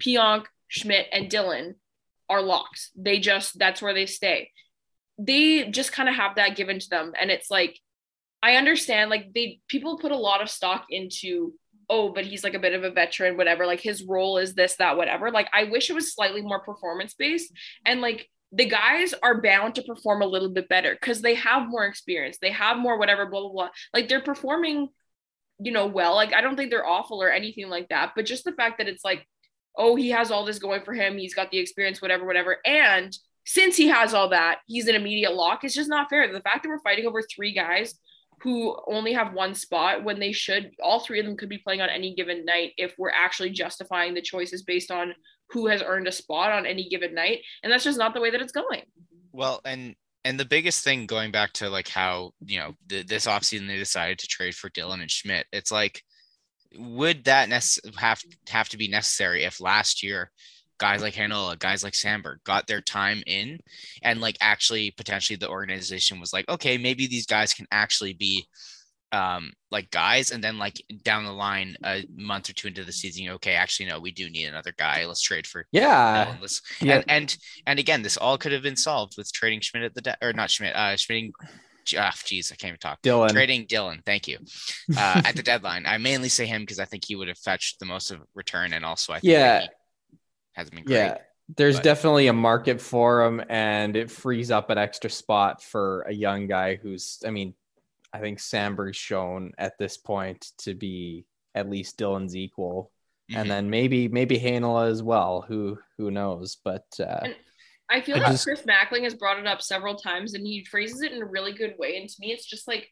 [0.00, 1.74] Pionk, Schmidt, and Dillon
[2.28, 2.92] are locks.
[2.94, 4.52] They just that's where they stay.
[5.18, 7.14] They just kind of have that given to them.
[7.20, 7.80] And it's like,
[8.44, 11.54] I understand, like they people put a lot of stock into,
[11.90, 13.66] oh, but he's like a bit of a veteran, whatever.
[13.66, 15.32] Like his role is this, that, whatever.
[15.32, 17.52] Like I wish it was slightly more performance based.
[17.84, 21.68] And like the guys are bound to perform a little bit better because they have
[21.68, 22.38] more experience.
[22.40, 23.68] They have more whatever, blah, blah, blah.
[23.92, 24.88] Like they're performing,
[25.58, 26.14] you know, well.
[26.14, 28.12] Like I don't think they're awful or anything like that.
[28.14, 29.26] But just the fact that it's like,
[29.76, 31.18] oh, he has all this going for him.
[31.18, 32.58] He's got the experience, whatever, whatever.
[32.64, 35.64] And since he has all that, he's an immediate lock.
[35.64, 36.32] It's just not fair.
[36.32, 37.94] The fact that we're fighting over three guys
[38.42, 41.80] who only have one spot when they should, all three of them could be playing
[41.80, 45.14] on any given night if we're actually justifying the choices based on
[45.50, 48.30] who has earned a spot on any given night and that's just not the way
[48.30, 48.82] that it's going
[49.32, 49.94] well and
[50.26, 53.76] and the biggest thing going back to like how you know the, this offseason they
[53.76, 56.02] decided to trade for Dillon and Schmidt it's like
[56.76, 60.32] would that nece- have have to be necessary if last year
[60.78, 63.58] guys like Heinola, guys like Samberg got their time in
[64.02, 68.44] and like actually potentially the organization was like okay maybe these guys can actually be
[69.12, 72.92] um like guys and then like down the line a month or two into the
[72.92, 76.96] season okay actually no we do need another guy let's trade for yeah let's, yeah.
[76.96, 77.36] And, and
[77.66, 80.32] and again this all could have been solved with trading schmidt at the de- or
[80.32, 81.32] not schmidt uh schmidt
[81.96, 83.00] ah, jeez, I can't even talk.
[83.02, 83.30] Dillon.
[83.30, 84.38] Trading Dillon, thank you.
[84.96, 87.78] Uh, at the deadline, I mainly say him because I think he would have fetched
[87.78, 89.66] the most of return, and also I think yeah,
[90.52, 90.96] hasn't been great.
[90.96, 91.18] Yeah,
[91.56, 91.84] there's but.
[91.84, 96.46] definitely a market for him, and it frees up an extra spot for a young
[96.46, 97.54] guy who's, I mean,
[98.12, 102.92] I think Samberg's shown at this point to be at least Dillon's equal.
[103.30, 103.40] Mm-hmm.
[103.40, 105.44] And then maybe maybe Heinola as well.
[105.48, 106.58] Who who knows?
[106.62, 107.26] But uh,
[107.90, 110.64] I feel I like just, Chris Mackling has brought it up several times, and he
[110.64, 111.96] phrases it in a really good way.
[111.96, 112.88] And to me, it's just like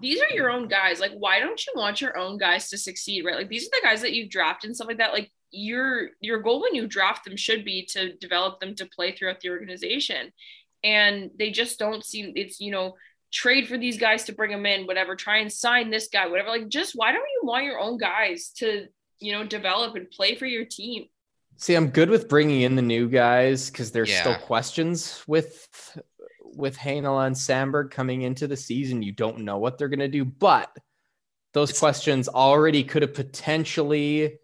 [0.00, 1.00] these are your own guys.
[1.00, 3.24] Like, why don't you want your own guys to succeed?
[3.24, 3.34] Right?
[3.34, 5.12] Like these are the guys that you draft and stuff like that.
[5.12, 9.10] Like your your goal when you draft them should be to develop them to play
[9.12, 10.30] throughout the organization
[10.84, 12.94] and they just don't seem it's you know
[13.32, 16.48] trade for these guys to bring them in, whatever, try and sign this guy, whatever.
[16.48, 18.86] Like, just why don't you want your own guys to,
[19.20, 21.04] you know, develop and play for your team?
[21.56, 24.20] See, I'm good with bringing in the new guys because there's yeah.
[24.20, 25.68] still questions with
[26.44, 29.02] with Heinola and Samberg coming into the season.
[29.02, 30.70] You don't know what they're going to do, but
[31.52, 34.38] those it's, questions already could have potentially,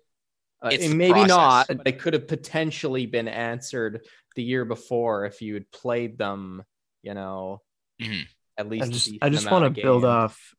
[0.62, 1.28] uh, maybe process.
[1.28, 4.06] not, but it could have potentially been answered
[4.36, 6.62] the year before if you had played them,
[7.02, 7.62] you know,
[8.00, 8.22] mm-hmm
[8.56, 8.84] at least.
[8.84, 10.54] I just, I just want to build off.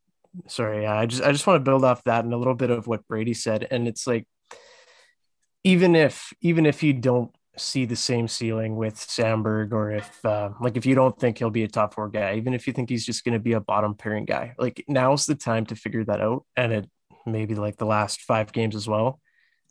[0.48, 2.70] Sorry, yeah, I just I just want to build off that and a little bit
[2.70, 4.28] of what Brady said, and it's like
[5.64, 10.50] even if even if you don't see the same ceiling with Samberg, or if uh,
[10.62, 12.90] like if you don't think he'll be a top four guy, even if you think
[12.90, 16.04] he's just going to be a bottom pairing guy, like now's the time to figure
[16.06, 16.46] that out.
[16.56, 16.90] And it
[17.26, 19.20] maybe like the last five games as well.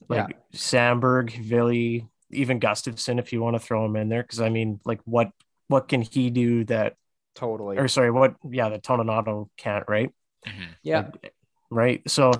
[0.08, 0.58] Like yeah.
[0.58, 4.80] Samberg, Ville, even Gustafsson, if you want to throw him in there, because I mean,
[4.84, 5.30] like what
[5.68, 6.94] what can he do that
[7.34, 10.10] totally or sorry, what yeah, the Toninato can't, right?
[10.46, 10.62] Mm-hmm.
[10.82, 11.10] Yeah.
[11.22, 11.34] Like,
[11.70, 12.10] right.
[12.10, 12.32] So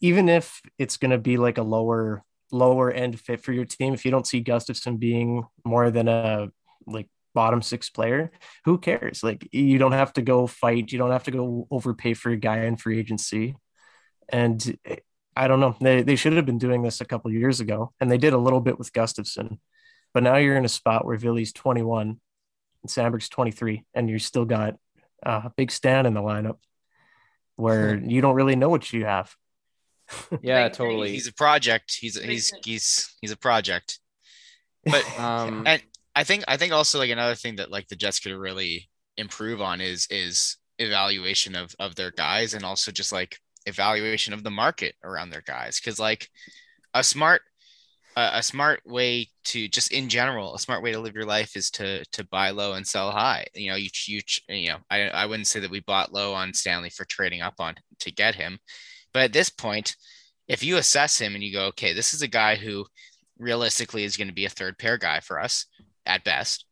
[0.00, 4.04] even if it's gonna be like a lower lower end fit for your team, if
[4.04, 6.48] you don't see Gustafsson being more than a
[6.86, 8.30] like bottom six player,
[8.64, 9.22] who cares?
[9.22, 12.36] Like you don't have to go fight, you don't have to go overpay for a
[12.36, 13.56] guy in free agency.
[14.28, 14.78] And
[15.36, 15.76] I don't know.
[15.80, 18.38] They, they should have been doing this a couple years ago, and they did a
[18.38, 19.58] little bit with Gustafsson.
[20.12, 22.20] But now you're in a spot where Ville's 21
[22.82, 24.76] and Samberg's 23, and you still got
[25.22, 26.58] a big Stan in the lineup
[27.56, 29.34] where you don't really know what you have.
[30.42, 31.12] yeah, totally.
[31.12, 31.96] He's a project.
[31.98, 33.98] He's he's he's he's a project.
[34.84, 35.82] But um, and
[36.14, 39.60] I think I think also like another thing that like the Jets could really improve
[39.60, 44.50] on is is evaluation of of their guys and also just like evaluation of the
[44.50, 46.28] market around their guys because like
[46.94, 47.42] a smart
[48.16, 51.56] uh, a smart way to just in general a smart way to live your life
[51.56, 55.08] is to to buy low and sell high you know you you you know I,
[55.08, 58.34] I wouldn't say that we bought low on stanley for trading up on to get
[58.34, 58.58] him
[59.12, 59.96] but at this point
[60.48, 62.86] if you assess him and you go okay this is a guy who
[63.38, 65.66] realistically is going to be a third pair guy for us
[66.06, 66.66] at best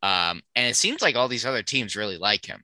[0.00, 2.62] um, and it seems like all these other teams really like him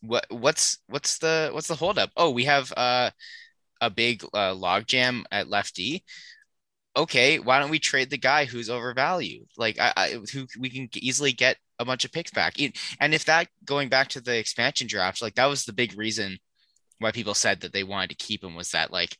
[0.00, 2.10] what what's what's the what's the holdup?
[2.16, 3.10] Oh, we have uh,
[3.80, 6.04] a big uh, logjam at lefty.
[6.96, 9.46] Okay, why don't we trade the guy who's overvalued?
[9.56, 12.54] Like, I, I who we can easily get a bunch of picks back.
[13.00, 16.38] And if that going back to the expansion draft, like that was the big reason
[16.98, 19.16] why people said that they wanted to keep him was that like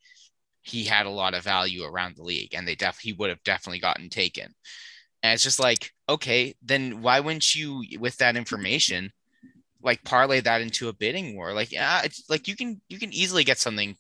[0.63, 3.43] he had a lot of value around the league, and they def he would have
[3.45, 4.53] definitely gotten taken.
[5.23, 9.13] And it's just like, okay, then why wouldn't you, with that information,
[9.83, 11.53] like parlay that into a bidding war.
[11.53, 13.97] Like, yeah, it's like you can you can easily get something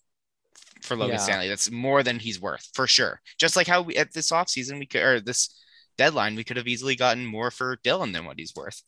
[0.82, 1.20] for Logan yeah.
[1.20, 3.20] Stanley that's more than he's worth for sure.
[3.38, 5.62] Just like how we at this offseason we could or this
[5.98, 8.82] deadline we could have easily gotten more for Dillon than what he's worth.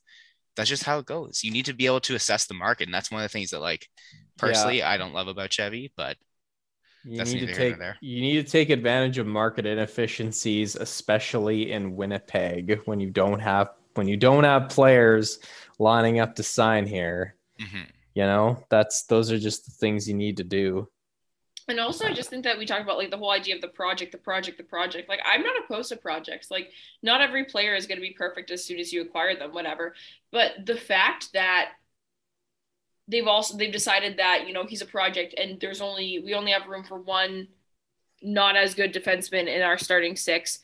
[0.56, 1.42] That's just how it goes.
[1.42, 3.50] You need to be able to assess the market, and that's one of the things
[3.50, 3.88] that like
[4.36, 4.90] personally yeah.
[4.90, 6.16] I don't love about Chevy, but
[7.04, 12.80] you need to take you need to take advantage of market inefficiencies, especially in Winnipeg
[12.84, 15.38] when you don't have when you don't have players
[15.78, 17.34] lining up to sign here.
[17.60, 17.82] Mm-hmm.
[18.14, 20.88] You know, that's those are just the things you need to do.
[21.68, 23.68] And also, I just think that we talked about like the whole idea of the
[23.68, 25.08] project, the project, the project.
[25.08, 26.50] Like, I'm not opposed to projects.
[26.50, 26.70] Like,
[27.02, 29.94] not every player is going to be perfect as soon as you acquire them, whatever.
[30.30, 31.72] But the fact that
[33.08, 36.52] they've also they've decided that you know he's a project, and there's only we only
[36.52, 37.48] have room for one
[38.22, 40.60] not as good defenseman in our starting six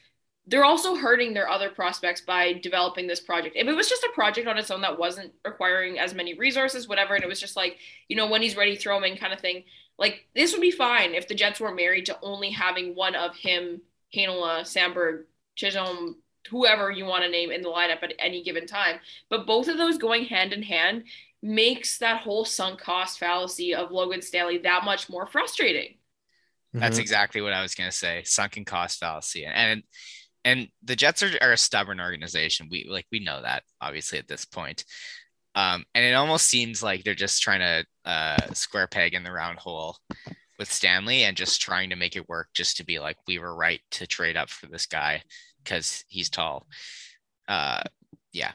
[0.48, 3.54] they're also hurting their other prospects by developing this project.
[3.54, 6.88] If it was just a project on its own that wasn't requiring as many resources,
[6.88, 7.76] whatever, and it was just like,
[8.08, 9.64] you know, when he's ready, throw him in kind of thing,
[9.98, 13.36] like this would be fine if the Jets were married to only having one of
[13.36, 13.80] him,
[14.14, 15.24] Heinola, Samberg,
[15.56, 16.16] Chisholm,
[16.50, 19.00] whoever you want to name in the lineup at any given time.
[19.28, 21.04] But both of those going hand in hand
[21.42, 25.96] makes that whole sunk cost fallacy of Logan Stanley that much more frustrating.
[26.72, 27.00] That's mm-hmm.
[27.00, 28.22] exactly what I was going to say.
[28.24, 29.44] Sunken cost fallacy.
[29.44, 29.82] And, and
[30.44, 32.68] and the Jets are, are a stubborn organization.
[32.70, 34.84] We like we know that obviously at this point.
[35.58, 39.32] Um, and it almost seems like they're just trying to uh, square peg in the
[39.32, 39.96] round hole
[40.56, 43.52] with Stanley and just trying to make it work just to be like we were
[43.52, 45.20] right to trade up for this guy
[45.64, 46.68] because he's tall.
[47.48, 47.82] Uh,
[48.32, 48.52] yeah.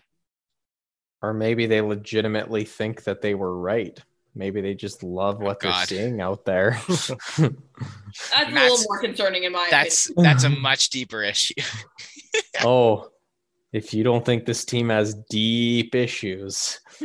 [1.22, 4.00] Or maybe they legitimately think that they were right.
[4.34, 6.80] Maybe they just love oh, what oh, they're seeing out there.
[6.88, 7.52] that's, a
[8.50, 10.32] little more concerning in my that's, opinion.
[10.32, 11.62] That's a much deeper issue.
[12.64, 13.10] oh,
[13.74, 16.80] if you don't think this team has deep issues.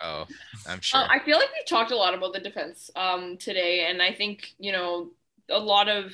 [0.00, 0.24] oh,
[0.66, 1.00] I'm sure.
[1.00, 4.12] Uh, I feel like we talked a lot about the defense um, today, and I
[4.12, 5.10] think you know
[5.50, 6.12] a lot of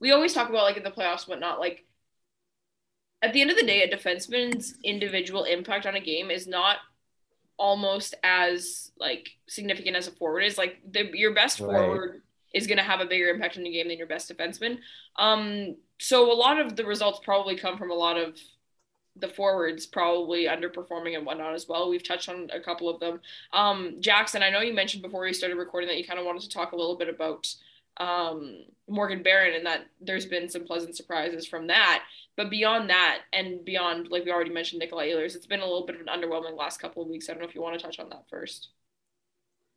[0.00, 1.60] we always talk about like in the playoffs, whatnot.
[1.60, 1.84] Like
[3.22, 6.78] at the end of the day, a defenseman's individual impact on a game is not
[7.58, 10.56] almost as like significant as a forward is.
[10.56, 11.70] Like the, your best right.
[11.70, 12.22] forward
[12.54, 14.78] is going to have a bigger impact on the game than your best defenseman.
[15.16, 18.38] Um, so a lot of the results probably come from a lot of
[19.16, 21.90] the forwards probably underperforming and whatnot as well.
[21.90, 23.20] We've touched on a couple of them.
[23.52, 26.42] Um, Jackson, I know you mentioned before we started recording that you kind of wanted
[26.42, 27.52] to talk a little bit about
[27.96, 32.02] um, Morgan Barron and that there's been some pleasant surprises from that.
[32.36, 35.86] But beyond that, and beyond, like we already mentioned, Nikolai Ehlers, it's been a little
[35.86, 37.28] bit of an underwhelming last couple of weeks.
[37.28, 38.68] I don't know if you want to touch on that first.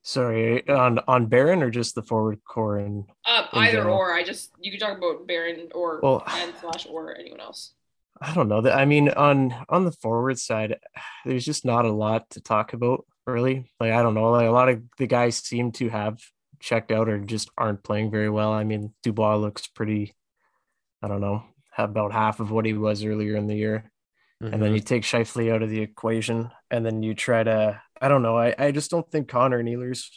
[0.05, 3.97] Sorry, on on Barron or just the forward core and uh, either general?
[3.97, 4.13] or.
[4.13, 7.73] I just you can talk about Barron or well, and slash or anyone else.
[8.21, 8.77] I don't know that.
[8.77, 10.77] I mean, on on the forward side,
[11.25, 13.69] there's just not a lot to talk about really.
[13.79, 16.19] Like I don't know, like a lot of the guys seem to have
[16.59, 18.51] checked out or just aren't playing very well.
[18.51, 20.13] I mean, Dubois looks pretty.
[21.01, 21.43] I don't know,
[21.77, 23.91] about half of what he was earlier in the year.
[24.41, 24.53] Mm-hmm.
[24.53, 24.75] And then mm-hmm.
[24.75, 28.37] you take Scheifele out of the equation, and then you try to I don't know.
[28.37, 30.09] I, I just don't think Connor and Ehlers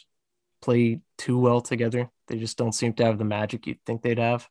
[0.61, 2.09] play too well together.
[2.27, 4.47] They just don't seem to have the magic you'd think they'd have.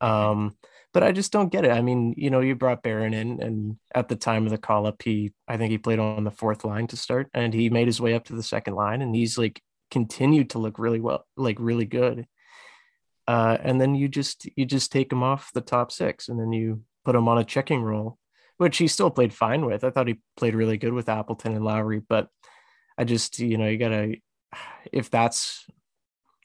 [0.00, 0.56] Um,
[0.94, 1.72] but I just don't get it.
[1.72, 4.86] I mean, you know, you brought Barron in, and at the time of the call
[4.86, 7.88] up, he I think he played on the fourth line to start, and he made
[7.88, 11.26] his way up to the second line, and he's like continued to look really well,
[11.36, 12.26] like really good.
[13.26, 16.52] Uh, and then you just you just take him off the top six, and then
[16.52, 18.18] you put him on a checking role,
[18.58, 19.82] which he still played fine with.
[19.82, 22.28] I thought he played really good with Appleton and Lowry, but
[22.96, 24.14] I just, you know, you gotta,
[24.92, 25.66] if that's,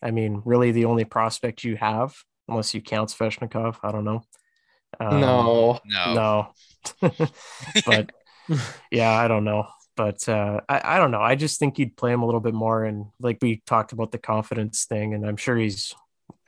[0.02, 2.16] I mean, really the only prospect you have,
[2.47, 4.24] unless you count Svechnikov, I don't know.
[5.00, 6.54] Um, no, no, no.
[7.86, 8.12] but
[8.92, 9.68] yeah, I don't know.
[9.96, 11.22] But uh, I, I don't know.
[11.22, 12.86] I just think you'd play him a little bit more.
[12.86, 15.94] And like we talked about the confidence thing, and I'm sure he's,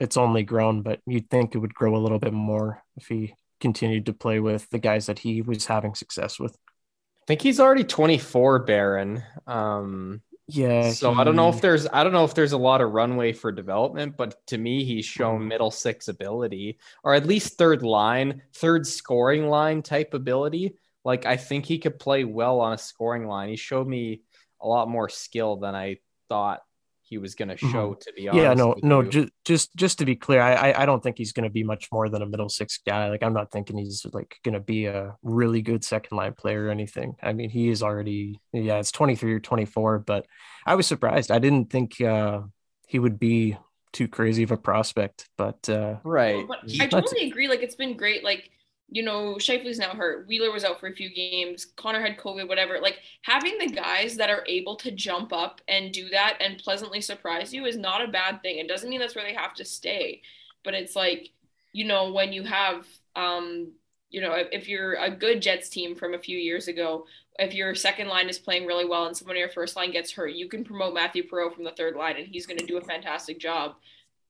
[0.00, 3.34] it's only grown, but you'd think it would grow a little bit more if he
[3.60, 6.52] continued to play with the guys that he was having success with.
[6.54, 9.22] I think he's already 24, Barron.
[9.46, 10.90] Um, yeah.
[10.90, 11.20] So he...
[11.20, 13.52] I don't know if there's I don't know if there's a lot of runway for
[13.52, 15.48] development, but to me, he's shown mm-hmm.
[15.48, 20.76] middle six ability, or at least third line, third scoring line type ability.
[21.04, 23.48] Like I think he could play well on a scoring line.
[23.48, 24.22] He showed me
[24.60, 26.62] a lot more skill than I thought
[27.12, 27.72] he was going to mm-hmm.
[27.72, 27.90] show.
[27.90, 28.00] Mm-hmm.
[28.00, 31.02] To be honest, yeah, no, no, just just just to be clear, I I don't
[31.02, 33.10] think he's going to be much more than a middle six guy.
[33.10, 36.64] Like I'm not thinking he's like going to be a really good second line player
[36.64, 37.16] or anything.
[37.22, 40.26] I mean, he is already yeah, it's 23 or 24, but
[40.64, 41.30] I was surprised.
[41.30, 42.40] I didn't think uh,
[42.88, 43.58] he would be
[43.92, 46.46] too crazy of a prospect, but uh, right.
[46.48, 47.46] But I totally agree.
[47.46, 48.24] Like it's been great.
[48.24, 48.50] Like
[48.92, 50.28] you know, Scheifele's now hurt.
[50.28, 51.64] Wheeler was out for a few games.
[51.76, 52.78] Connor had COVID, whatever.
[52.78, 57.00] Like having the guys that are able to jump up and do that and pleasantly
[57.00, 58.58] surprise you is not a bad thing.
[58.58, 60.20] It doesn't mean that's where they have to stay,
[60.62, 61.30] but it's like,
[61.72, 62.86] you know, when you have,
[63.16, 63.72] um,
[64.10, 67.06] you know, if, if you're a good Jets team from a few years ago,
[67.38, 70.12] if your second line is playing really well and someone in your first line gets
[70.12, 72.76] hurt, you can promote Mathieu Perreault from the third line and he's going to do
[72.76, 73.76] a fantastic job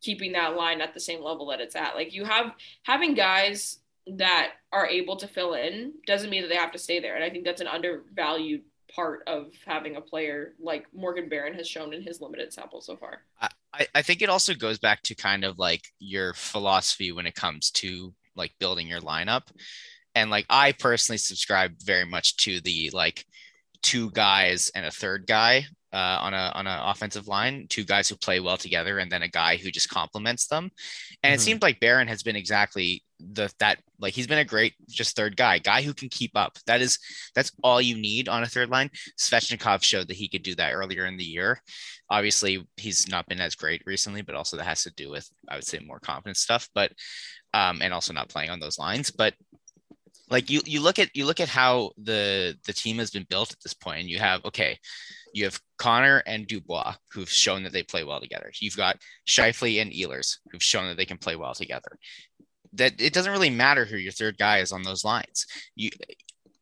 [0.01, 1.97] keeping that line at the same level that it's at.
[1.97, 2.53] Like you have
[2.85, 7.01] having guys that are able to fill in doesn't mean that they have to stay
[7.01, 7.15] there.
[7.15, 8.63] And I think that's an undervalued
[8.95, 12.97] part of having a player like Morgan Barron has shown in his limited sample so
[12.97, 13.23] far.
[13.73, 17.35] I, I think it also goes back to kind of like your philosophy when it
[17.35, 19.43] comes to like building your lineup.
[20.15, 23.25] And like I personally subscribe very much to the like
[23.83, 28.09] two guys and a third guy uh, on a on an offensive line, two guys
[28.09, 30.71] who play well together, and then a guy who just complements them.
[31.23, 31.35] And mm-hmm.
[31.35, 35.17] it seems like Barron has been exactly the that like he's been a great just
[35.17, 36.59] third guy, guy who can keep up.
[36.67, 36.99] That is
[37.35, 38.91] that's all you need on a third line.
[39.19, 41.61] Svechnikov showed that he could do that earlier in the year.
[42.11, 45.57] Obviously, he's not been as great recently, but also that has to do with I
[45.57, 46.93] would say more confidence stuff, but
[47.55, 49.11] um, and also not playing on those lines.
[49.11, 49.35] But
[50.31, 53.53] like you you look at you look at how the the team has been built
[53.53, 54.79] at this point, and you have okay
[55.33, 58.53] you have Connor and Dubois, who've shown that they play well together.
[58.61, 61.99] You've got Scheifele and Ehlers, who've shown that they can play well together.
[62.75, 65.47] That it doesn't really matter who your third guy is on those lines.
[65.75, 65.91] You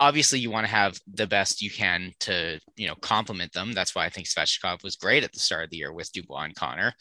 [0.01, 3.73] obviously you want to have the best you can to you know complement them.
[3.73, 6.45] That's why I think Svechnikov was great at the start of the year with Dubois
[6.45, 6.95] and Connor.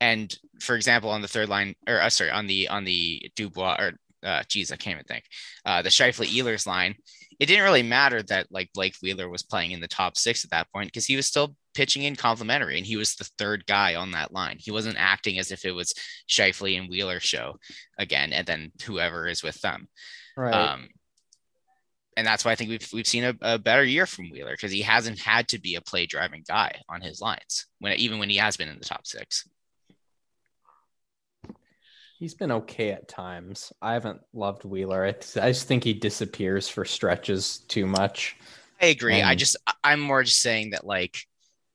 [0.00, 3.76] And for example, on the third line, or uh, sorry, on the on the Dubois
[3.78, 3.92] or
[4.22, 5.24] uh, geez, I can't even think.
[5.64, 6.94] Uh, the Scheifele Ehlers line,
[7.38, 10.50] it didn't really matter that like Blake Wheeler was playing in the top six at
[10.50, 13.94] that point because he was still pitching in complimentary and he was the third guy
[13.94, 14.56] on that line.
[14.58, 15.94] He wasn't acting as if it was
[16.28, 17.56] Scheifele and Wheeler show
[17.98, 19.88] again, and then whoever is with them.
[20.36, 20.54] Right.
[20.54, 20.88] Um,
[22.16, 24.72] and that's why I think we've we've seen a, a better year from Wheeler because
[24.72, 28.28] he hasn't had to be a play driving guy on his lines when even when
[28.28, 29.48] he has been in the top six.
[32.18, 33.72] He's been okay at times.
[33.80, 35.06] I haven't loved Wheeler.
[35.06, 35.08] I,
[35.40, 38.36] I just think he disappears for stretches too much.
[38.78, 39.20] I agree.
[39.20, 39.28] And...
[39.28, 41.26] I just I'm more just saying that like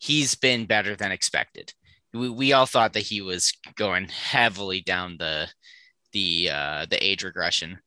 [0.05, 1.73] he's been better than expected.
[2.13, 5.47] We, we all thought that he was going heavily down the
[6.13, 7.79] the uh, the age regression,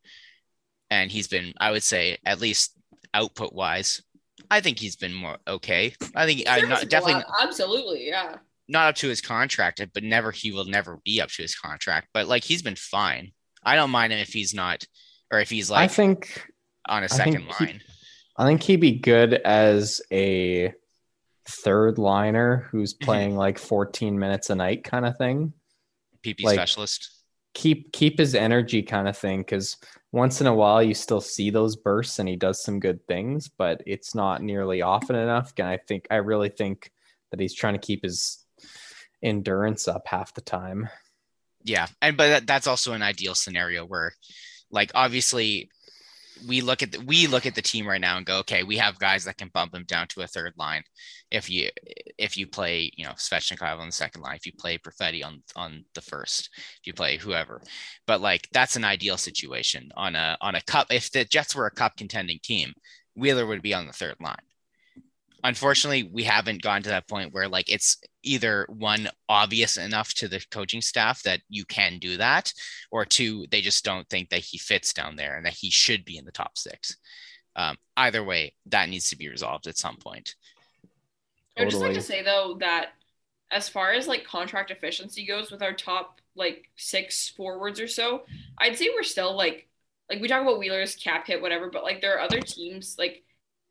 [0.90, 2.76] and he's been I would say at least
[3.14, 4.02] output wise.
[4.50, 5.94] I think he's been more okay.
[6.14, 8.36] I think I not definitely absolutely yeah
[8.68, 12.08] not up to his contract, but never he will never be up to his contract.
[12.12, 13.32] But like he's been fine.
[13.64, 14.84] I don't mind him if he's not,
[15.32, 16.46] or if he's like I think
[16.88, 17.80] on a second line.
[17.80, 17.80] He,
[18.36, 20.72] I think he'd be good as a
[21.48, 23.04] third liner who's mm-hmm.
[23.04, 25.52] playing like 14 minutes a night kind of thing.
[26.24, 27.10] PP like, specialist.
[27.54, 29.76] Keep keep his energy kind of thing because
[30.12, 33.48] once in a while you still see those bursts and he does some good things,
[33.48, 35.52] but it's not nearly often enough.
[35.58, 36.92] And I think I really think
[37.30, 38.44] that he's trying to keep his
[39.22, 40.88] endurance up half the time.
[41.64, 44.12] Yeah, and but that, that's also an ideal scenario where,
[44.70, 45.70] like, obviously
[46.46, 48.76] we look at the, we look at the team right now and go, okay, we
[48.76, 50.82] have guys that can bump them down to a third line.
[51.30, 51.70] If you
[52.16, 55.42] if you play, you know, Svechnikov on the second line, if you play Perfetti on
[55.56, 57.60] on the first, if you play whoever,
[58.06, 60.88] but like that's an ideal situation on a on a cup.
[60.90, 62.72] If the Jets were a cup contending team,
[63.14, 64.36] Wheeler would be on the third line
[65.44, 67.98] unfortunately we haven't gotten to that point where like it's
[68.28, 72.52] either one obvious enough to the coaching staff that you can do that
[72.90, 76.04] or two they just don't think that he fits down there and that he should
[76.04, 76.96] be in the top six.
[77.56, 80.34] Um, either way that needs to be resolved at some point.
[81.56, 82.90] I would just like to say though that
[83.50, 88.22] as far as like contract efficiency goes with our top like six forwards or so
[88.58, 89.68] i'd say we're still like
[90.08, 93.24] like we talk about wheelers cap hit whatever but like there are other teams like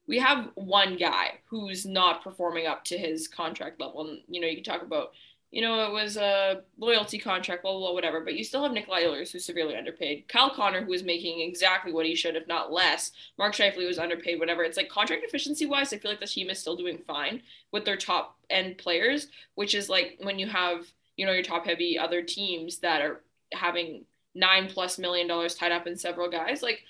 [0.07, 4.07] we have one guy who's not performing up to his contract level.
[4.07, 5.11] And, you know, you can talk about,
[5.51, 8.21] you know, it was a loyalty contract, blah, blah, blah, whatever.
[8.21, 10.27] But you still have Nikolai Ehlers, who's severely underpaid.
[10.27, 13.11] Kyle Connor, who is making exactly what he should, if not less.
[13.37, 14.63] Mark Scheifele was underpaid, whatever.
[14.63, 17.41] It's like contract efficiency wise, I feel like the team is still doing fine
[17.71, 20.85] with their top end players, which is like when you have,
[21.17, 23.21] you know, your top heavy other teams that are
[23.53, 24.05] having
[24.35, 26.61] nine plus million dollars tied up in several guys.
[26.61, 26.83] Like,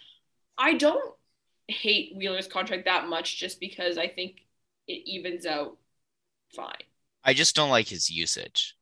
[0.57, 1.13] I don't
[1.68, 4.45] hate Wheeler's contract that much just because I think
[4.88, 5.78] it evens out
[6.55, 6.76] fine.
[7.24, 8.76] I just don't like his usage.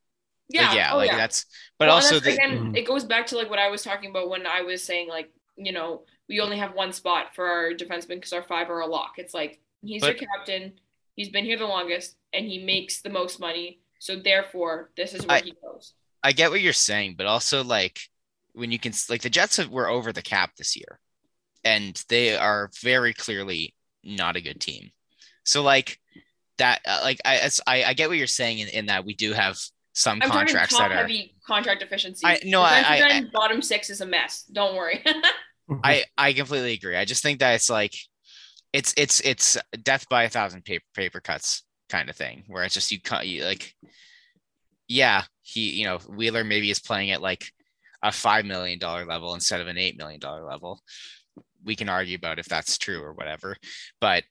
[0.50, 1.18] Yeah, like, yeah, oh, like yeah.
[1.18, 1.46] that's.
[1.80, 2.76] But well, also, that's, the, again, mm-hmm.
[2.76, 5.32] it goes back to like what I was talking about when I was saying like
[5.58, 8.86] you know we only have one spot for our defenseman because our five are a
[8.86, 9.14] lock.
[9.18, 10.74] It's like he's but, your captain.
[11.16, 13.80] He's been here the longest, and he makes the most money.
[14.00, 15.94] So therefore, this is where I, he goes.
[16.22, 18.00] I get what you're saying, but also like
[18.54, 21.00] when you can like the Jets have, were over the cap this year
[21.66, 24.91] and they are very clearly not a good team.
[25.43, 25.99] So like
[26.59, 29.34] that, uh, like I, I, I get what you're saying in, in that we do
[29.34, 29.57] have
[29.93, 32.26] some I'm contracts that are heavy contract efficiency.
[32.26, 34.43] I no, I, I, I, bottom six is a mess.
[34.43, 35.03] Don't worry.
[35.84, 36.95] I I completely agree.
[36.95, 37.95] I just think that it's like
[38.74, 42.74] it's it's it's death by a thousand paper paper cuts kind of thing where it's
[42.74, 43.74] just you cut you like
[44.88, 47.51] yeah he you know Wheeler maybe is playing at like
[48.01, 50.82] a five million dollar level instead of an eight million dollar level
[51.66, 53.57] we can argue about if that's true or whatever.
[53.99, 54.24] But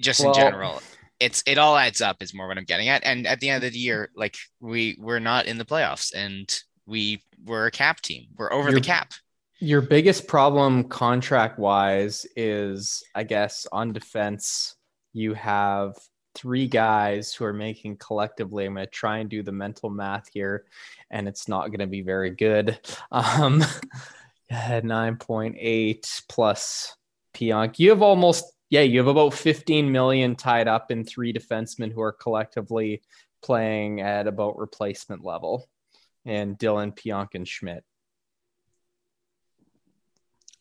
[0.00, 0.80] just well, in general,
[1.20, 3.04] it's it all adds up is more what I'm getting at.
[3.04, 6.48] And at the end of the year, like we we're not in the playoffs and
[6.86, 8.26] we we're a cap team.
[8.36, 9.12] We're over the cap.
[9.60, 14.76] Your biggest problem contract wise is I guess on defense
[15.12, 15.94] you have
[16.34, 18.64] three guys who are making collectively.
[18.64, 20.66] I'm going to try and do the mental math here,
[21.10, 22.78] and it's not going to be very good.
[23.10, 23.64] Um,
[24.50, 26.96] had 9.8 plus
[27.34, 27.78] Pionk.
[27.78, 32.00] You have almost, yeah, you have about 15 million tied up in three defensemen who
[32.00, 33.02] are collectively
[33.42, 35.68] playing at about replacement level,
[36.24, 37.84] and Dillon Pionk, and Schmidt.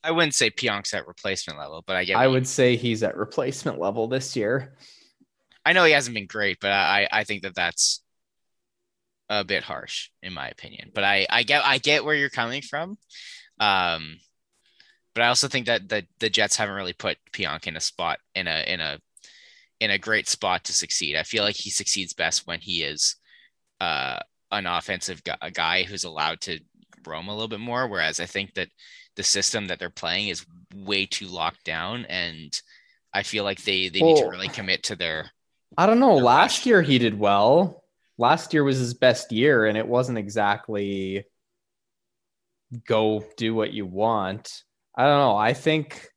[0.03, 2.17] I wouldn't say Pionk's at replacement level, but I get.
[2.17, 2.45] I would you...
[2.45, 4.75] say he's at replacement level this year.
[5.65, 8.01] I know he hasn't been great, but I I think that that's
[9.29, 10.91] a bit harsh in my opinion.
[10.93, 12.97] But I I get I get where you're coming from.
[13.59, 14.17] Um,
[15.13, 18.19] but I also think that the the Jets haven't really put Pionk in a spot
[18.35, 18.99] in a in a
[19.79, 21.15] in a great spot to succeed.
[21.15, 23.15] I feel like he succeeds best when he is
[23.79, 24.17] uh,
[24.51, 26.59] an offensive guy, a guy who's allowed to
[27.05, 27.87] roam a little bit more.
[27.87, 28.69] Whereas I think that
[29.15, 32.53] the system that they're playing is way too locked down, and
[33.13, 35.31] I feel like they they well, need to really commit to their.
[35.77, 36.15] I don't know.
[36.15, 36.65] Last rush.
[36.67, 37.83] year he did well.
[38.17, 41.25] Last year was his best year, and it wasn't exactly
[42.85, 44.63] go do what you want.
[44.95, 45.37] I don't know.
[45.37, 46.07] I think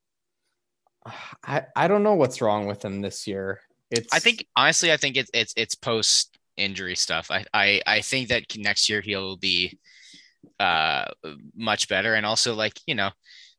[1.45, 3.61] I I don't know what's wrong with him this year.
[3.91, 7.31] It's I think honestly I think it's it's it's post injury stuff.
[7.31, 9.79] I I I think that next year he'll be
[10.59, 11.07] uh
[11.55, 13.11] much better and also like, you know,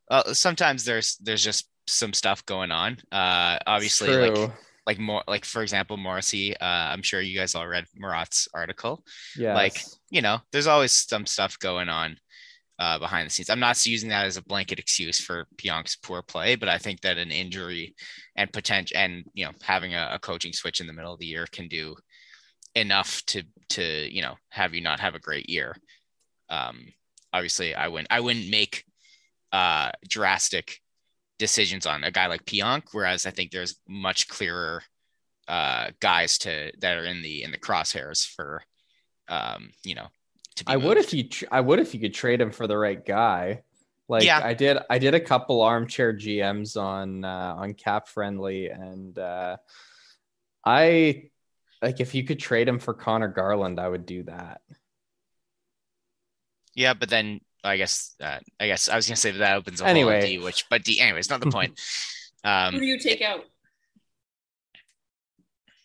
[0.09, 2.97] uh, sometimes there's there's just some stuff going on.
[3.11, 4.51] Uh obviously like
[4.85, 9.03] like more like for example Morrissey uh I'm sure you guys all read Murat's article.
[9.37, 9.53] Yeah.
[9.53, 12.17] Like, you know, there's always some stuff going on
[12.81, 13.51] uh, behind the scenes.
[13.51, 17.01] I'm not using that as a blanket excuse for Pionk's poor play, but I think
[17.01, 17.93] that an injury
[18.35, 21.27] and potential and you know having a, a, coaching switch in the middle of the
[21.27, 21.95] year can do
[22.73, 25.75] enough to to you know have you not have a great year.
[26.49, 26.87] Um,
[27.31, 28.83] obviously, I wouldn't I wouldn't make
[29.51, 30.80] uh, drastic
[31.41, 34.83] decisions on a guy like Pionk, whereas I think there's much clearer
[35.47, 38.63] uh, guys to that are in the in the crosshairs for
[39.27, 40.07] um, you know.
[40.67, 40.85] I moved.
[40.85, 43.63] would if you tr- I would if you could trade him for the right guy.
[44.07, 44.41] Like yeah.
[44.43, 49.57] I did I did a couple armchair GMs on uh, on cap friendly and uh,
[50.63, 51.31] I
[51.81, 54.61] like if you could trade him for Conor Garland, I would do that.
[56.75, 59.87] Yeah, but then I guess uh, I guess I was gonna say that opens a
[59.87, 60.21] anyway.
[60.21, 61.79] D, which but D anyways, not the point.
[62.43, 63.41] Um, Who do you take out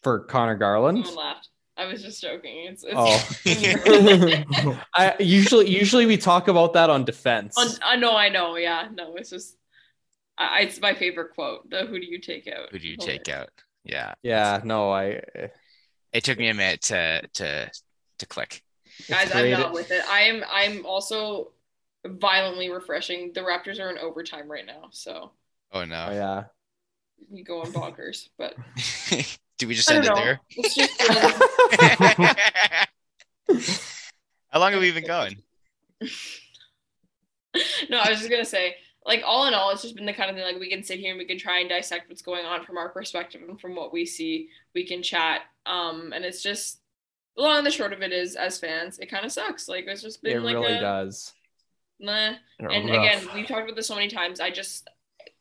[0.02, 1.06] for Conor Garland?
[1.06, 1.48] Someone laughed.
[1.78, 2.68] I was just joking.
[2.68, 7.58] It's, it's oh, I usually usually we talk about that on defense.
[7.58, 8.56] On, I know, I know.
[8.56, 9.56] Yeah, no, it's just
[10.38, 11.68] I, it's my favorite quote.
[11.68, 12.70] The who do you take out?
[12.70, 13.50] Who do you take out?
[13.84, 14.14] Yeah.
[14.22, 14.60] Yeah.
[14.64, 15.20] No, I.
[16.12, 17.70] It took me a minute to to
[18.18, 18.62] to click.
[19.08, 20.02] Guys, I'm not with it.
[20.08, 20.44] I am.
[20.50, 21.52] I'm also
[22.08, 23.32] violently refreshing.
[23.32, 25.32] The Raptors are in overtime right now, so.
[25.72, 26.08] Oh no!
[26.10, 26.44] Oh, yeah.
[27.30, 28.54] We go on bonkers, but.
[29.58, 30.40] Do we just end it there?
[34.48, 35.42] How long have we been going?
[37.88, 40.30] no, I was just gonna say, like all in all, it's just been the kind
[40.30, 42.44] of thing like we can sit here and we can try and dissect what's going
[42.44, 44.48] on from our perspective and from what we see.
[44.74, 46.80] We can chat, um, and it's just
[47.36, 49.68] the long and the short of it is, as fans, it kind of sucks.
[49.68, 51.32] Like it's just been it like really a, does.
[51.98, 52.34] Nah.
[52.58, 52.98] And rough.
[52.98, 54.40] again, we've talked about this so many times.
[54.40, 54.88] I just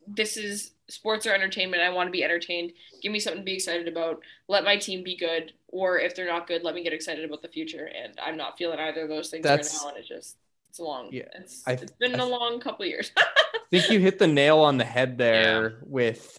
[0.07, 1.81] this is sports or entertainment.
[1.81, 2.73] I want to be entertained.
[3.01, 4.21] Give me something to be excited about.
[4.47, 7.41] Let my team be good, or if they're not good, let me get excited about
[7.41, 7.89] the future.
[8.03, 9.89] And I'm not feeling either of those things That's, right now.
[9.89, 10.37] And it's just
[10.69, 11.09] it's long.
[11.11, 13.11] Yeah, it's, I, it's been I, a long couple years.
[13.17, 15.75] I think you hit the nail on the head there yeah.
[15.81, 16.37] with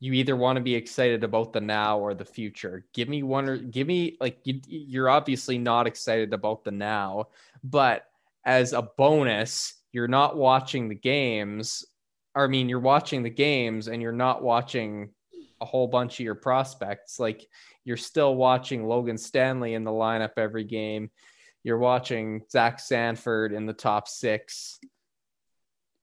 [0.00, 2.84] you either want to be excited about the now or the future.
[2.92, 7.28] Give me one or give me like you, you're obviously not excited about the now,
[7.62, 8.06] but
[8.44, 11.84] as a bonus, you're not watching the games
[12.34, 15.10] I mean, you're watching the games and you're not watching
[15.60, 17.20] a whole bunch of your prospects.
[17.20, 17.46] Like
[17.84, 21.10] you're still watching Logan Stanley in the lineup every game.
[21.62, 24.78] You're watching Zach Sanford in the top six.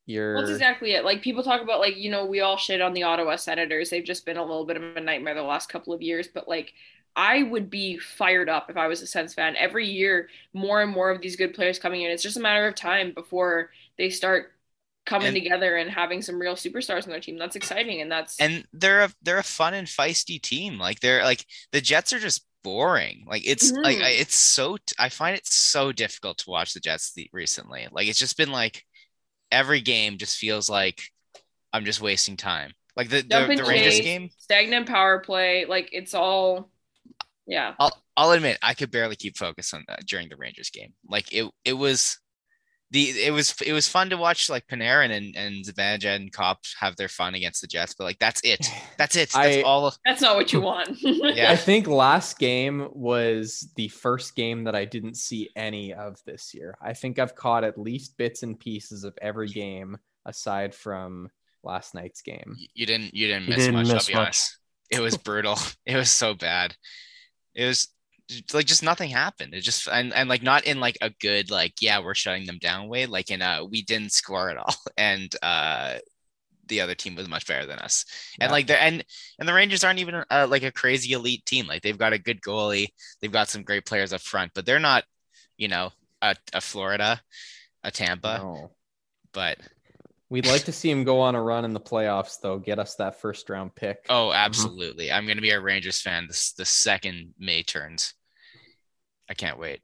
[0.05, 1.05] You're that's exactly it.
[1.05, 3.89] Like people talk about like, you know, we all shit on the Ottawa Senators.
[3.89, 6.47] They've just been a little bit of a nightmare the last couple of years, but
[6.47, 6.73] like
[7.15, 9.55] I would be fired up if I was a Sens fan.
[9.55, 12.11] Every year, more and more of these good players coming in.
[12.11, 14.53] It's just a matter of time before they start
[15.05, 17.37] coming and, together and having some real superstars on their team.
[17.37, 20.77] That's exciting, and that's and they're a they're a fun and feisty team.
[20.77, 23.25] Like they're like the Jets are just boring.
[23.27, 23.83] Like it's mm-hmm.
[23.83, 27.87] like it's so I find it so difficult to watch the Jets recently.
[27.91, 28.85] Like it's just been like
[29.51, 31.01] every game just feels like
[31.73, 32.73] I'm just wasting time.
[32.95, 35.65] Like the the, the Rangers game, stagnant power play.
[35.65, 36.69] Like it's all
[37.51, 37.73] yeah.
[37.79, 40.93] I'll I'll admit I could barely keep focus on that during the Rangers game.
[41.07, 42.17] Like it it was
[42.91, 46.59] the it was it was fun to watch like Panarin and and Zibanejad and Copp
[46.79, 48.65] have their fun against the Jets, but like that's it.
[48.97, 49.31] That's it.
[49.31, 49.93] That's I, all.
[50.05, 50.89] That's not what you want.
[51.01, 56.21] yeah, I think last game was the first game that I didn't see any of
[56.25, 56.77] this year.
[56.81, 61.29] I think I've caught at least bits and pieces of every game aside from
[61.63, 62.55] last night's game.
[62.75, 63.87] You didn't you didn't miss you didn't much.
[63.87, 64.25] Miss I'll be much.
[64.27, 64.57] honest.
[64.91, 65.57] It was brutal.
[65.85, 66.75] it was so bad.
[67.55, 67.89] It was
[68.53, 69.53] like just nothing happened.
[69.53, 72.57] It just and, and like not in like a good like yeah we're shutting them
[72.59, 75.97] down way like in a we didn't score at all and uh
[76.67, 78.05] the other team was much better than us
[78.39, 78.45] yeah.
[78.45, 79.03] and like the and
[79.37, 82.17] and the Rangers aren't even uh, like a crazy elite team like they've got a
[82.17, 82.87] good goalie
[83.19, 85.03] they've got some great players up front but they're not
[85.57, 85.91] you know
[86.21, 87.19] a, a Florida
[87.83, 88.71] a Tampa no.
[89.33, 89.57] but
[90.31, 92.57] We'd like to see him go on a run in the playoffs, though.
[92.57, 94.05] Get us that first round pick.
[94.07, 94.37] Oh, mm-hmm.
[94.37, 95.07] absolutely!
[95.07, 95.17] Mm-hmm.
[95.17, 98.13] I'm going to be a Rangers fan this the second May turns.
[99.29, 99.81] I can't wait.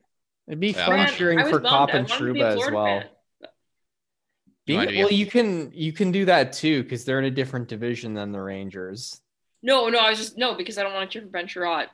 [0.48, 3.04] It'd be fun cheering for Copp and Trouba as well.
[4.66, 8.14] Being, well, you can you can do that too because they're in a different division
[8.14, 9.20] than the Rangers.
[9.62, 11.88] No, no, I was just no because I don't want to cheer for Ben Chiarot.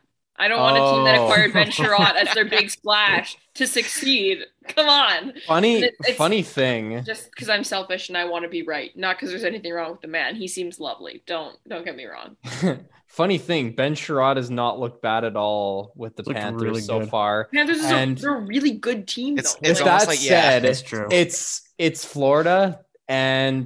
[0.44, 1.54] I don't want a team that acquired oh.
[1.54, 4.40] Ben Chiarot as their big splash to succeed.
[4.68, 5.34] Come on.
[5.48, 7.02] Funny, funny thing.
[7.06, 9.92] Just because I'm selfish and I want to be right, not because there's anything wrong
[9.92, 10.36] with the man.
[10.36, 11.24] He seems lovely.
[11.28, 12.36] Don't don't get me wrong.
[13.08, 17.06] funny thing, Ben Chiarot has not looked bad at all with the Panthers really so
[17.06, 17.48] far.
[17.54, 19.38] Panthers is and a, they're a really good team.
[19.38, 21.08] It's, it's with that like, said, yeah, it's true.
[21.10, 23.66] It's it's Florida and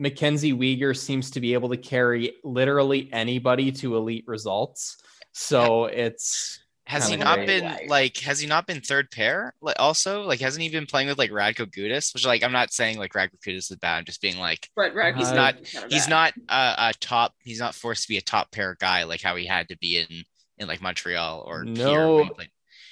[0.00, 4.96] MacKenzie Weegar seems to be able to carry literally anybody to elite results.
[5.38, 9.76] So it's has he not been like, like, has he not been third pair like
[9.78, 10.22] also?
[10.22, 13.12] Like hasn't he been playing with like Radko Gudas which like I'm not saying like
[13.12, 13.98] Radko Gudas is bad.
[13.98, 15.54] I'm just being like but he's not
[15.88, 19.22] he's not a, a, top he's not forced to be a top pair guy like
[19.22, 20.24] how he had to be in
[20.58, 22.28] in like Montreal or no.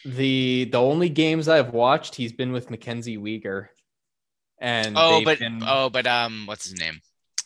[0.05, 3.69] the the only games I've watched he's been with MacKenzie Weegar.
[4.59, 5.63] And oh but been...
[5.67, 7.01] oh but um what's his name?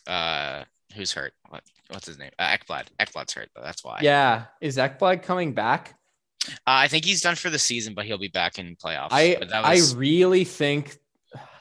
[0.05, 0.63] Uh
[0.95, 1.33] who's hurt?
[1.49, 2.31] What what's his name?
[2.39, 2.87] Uh, Ekblad.
[2.99, 3.61] Ekblad's hurt though.
[3.63, 3.99] That's why.
[4.01, 5.97] Yeah, is Ekblad coming back?
[6.47, 9.09] Uh, I think he's done for the season, but he'll be back in playoffs.
[9.11, 9.93] I was...
[9.93, 10.97] I really think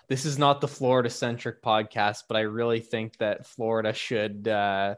[0.09, 4.95] this is not the Florida centric podcast, but I really think that Florida should uh,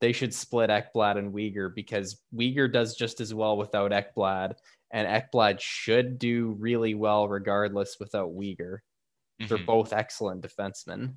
[0.00, 4.54] they should split Ekblad and Weegar because Weegar does just as well without Ekblad,
[4.90, 8.78] and Ekblad should do really well regardless without Weegar.
[9.40, 9.46] Mm-hmm.
[9.46, 11.14] They're both excellent defensemen.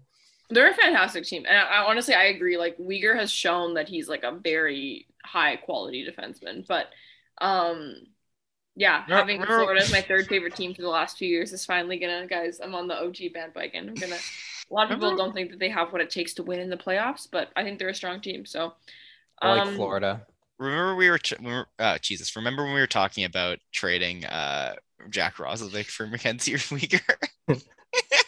[0.50, 2.58] They're a fantastic team, and I, I, honestly I agree.
[2.58, 6.88] Like Weegar has shown that he's like a very high quality defenseman, but
[7.40, 7.96] um,
[8.76, 11.98] yeah, having Florida as my third favorite team for the last few years is finally
[11.98, 12.60] gonna, guys.
[12.62, 13.90] I'm on the OG bandwagon.
[13.90, 14.16] I'm gonna.
[14.16, 16.70] A lot of people don't think that they have what it takes to win in
[16.70, 18.46] the playoffs, but I think they're a strong team.
[18.46, 18.74] So,
[19.42, 20.26] um, like Florida.
[20.58, 22.36] Remember we were, uh, Jesus.
[22.36, 24.76] Remember when we were talking about trading uh
[25.10, 26.56] Jack Roslovic for Mackenzie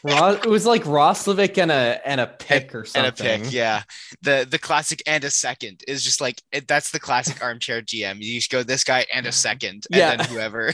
[0.04, 3.26] It was like Roslovic and a and a pick or something.
[3.28, 3.84] And a pick, yeah.
[4.22, 8.18] The the classic and a second is just like it, that's the classic armchair GM.
[8.20, 10.16] You just go this guy and a second, and yeah.
[10.16, 10.74] then whoever.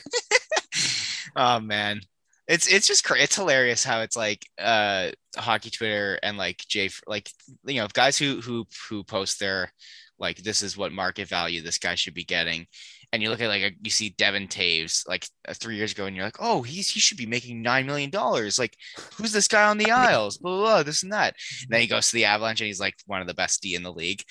[1.35, 2.01] oh man,
[2.47, 7.29] it's it's just it's hilarious how it's like uh hockey Twitter and like Jay like
[7.65, 9.71] you know guys who who who post their
[10.19, 12.67] like this is what market value this guy should be getting
[13.13, 16.07] and you look at like a, you see Devon Toews like uh, three years ago,
[16.07, 18.57] and you're like, oh, he's he should be making nine million dollars.
[18.57, 18.75] Like,
[19.15, 20.39] who's this guy on the Isles?
[20.39, 21.35] Blah, blah, blah, this and that.
[21.61, 23.75] And then he goes to the Avalanche, and he's like one of the best D
[23.75, 24.23] in the league.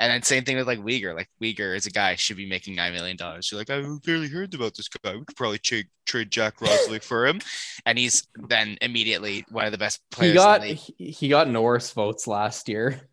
[0.00, 1.14] And then same thing with like Weegar.
[1.14, 3.52] Like Weegar is a guy should be making nine million dollars.
[3.52, 5.12] You're like, I barely heard about this guy.
[5.12, 7.42] We could probably trade trade Jack Roslovic for him,
[7.84, 10.32] and he's then immediately one of the best players.
[10.32, 13.09] He got he got Norris votes last year.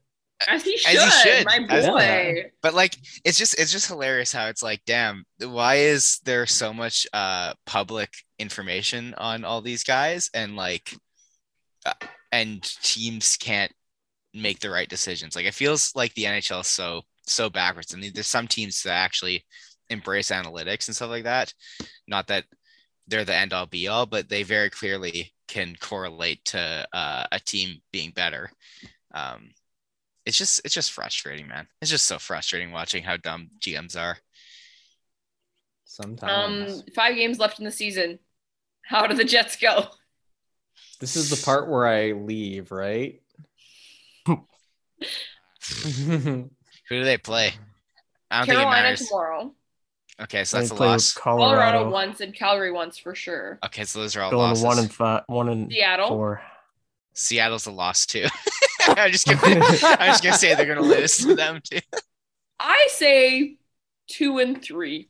[0.48, 1.46] As he should, As he should.
[1.46, 2.52] my boy.
[2.62, 6.74] but like, it's just it's just hilarious how it's like, damn, why is there so
[6.74, 10.94] much uh public information on all these guys and like,
[11.86, 11.94] uh,
[12.32, 13.72] and teams can't
[14.34, 15.36] make the right decisions.
[15.36, 17.94] Like, it feels like the NHL is so so backwards.
[17.94, 19.44] I mean, there's some teams that actually
[19.90, 21.54] embrace analytics and stuff like that.
[22.08, 22.46] Not that
[23.08, 27.40] they're the end all be all, but they very clearly can correlate to uh, a
[27.40, 28.52] team being better.
[29.14, 29.50] Um,
[30.28, 31.68] it's just it's just frustrating, man.
[31.82, 34.18] It's just so frustrating watching how dumb GMs are.
[35.86, 36.74] Sometimes.
[36.74, 38.20] Um, five games left in the season.
[38.84, 39.86] How do the Jets go?
[41.00, 43.22] This is the part where I leave, right?
[44.26, 44.36] Who
[46.90, 47.54] do they play?
[48.30, 49.54] I don't Carolina think it tomorrow.
[50.20, 51.14] Okay, so that's a loss.
[51.14, 51.62] Colorado.
[51.62, 53.60] Colorado once and Calgary once for sure.
[53.66, 54.64] Okay, so those are all Going losses.
[54.64, 56.10] one and five, one and Seattle.
[56.10, 56.42] four.
[57.14, 58.26] Seattle's a loss too.
[58.98, 61.80] I'm just gonna I'm just gonna say they're gonna lose to them too.
[62.60, 63.58] I say
[64.08, 65.10] two and three.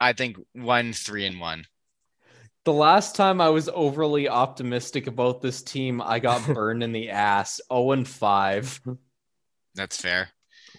[0.00, 1.66] I think one, three, and one.
[2.64, 7.10] The last time I was overly optimistic about this team, I got burned in the
[7.10, 7.60] ass.
[7.68, 8.80] Oh and five.
[9.74, 10.30] That's fair.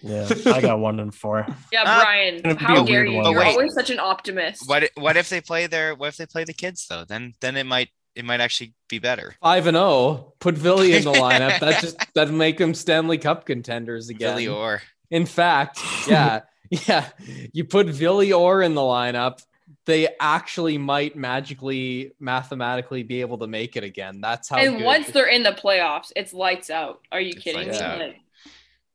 [0.02, 1.46] Yeah, I got one and four.
[1.70, 3.22] Yeah, uh, Brian, how dare you?
[3.28, 4.68] You're always such an optimist.
[4.68, 7.04] What what if they play their what if they play the kids though?
[7.04, 9.34] Then then it might it might actually be better.
[9.42, 9.84] Five and zero.
[9.84, 10.32] Oh.
[10.38, 11.60] Put Ville in the lineup.
[11.60, 14.36] that just that make them Stanley Cup contenders again.
[14.36, 14.82] Ville or.
[15.10, 16.40] In fact, yeah,
[16.70, 17.08] yeah.
[17.52, 19.42] You put Ville or in the lineup,
[19.86, 24.20] they actually might magically, mathematically be able to make it again.
[24.20, 24.56] That's how.
[24.56, 27.00] And once they're in the playoffs, it's lights out.
[27.10, 27.78] Are you it's kidding me?
[27.78, 28.16] Like,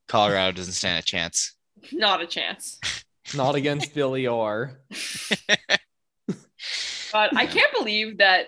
[0.08, 1.54] Colorado doesn't stand a chance.
[1.92, 2.80] Not a chance.
[3.36, 4.80] Not against Ville or.
[7.12, 8.48] but I can't believe that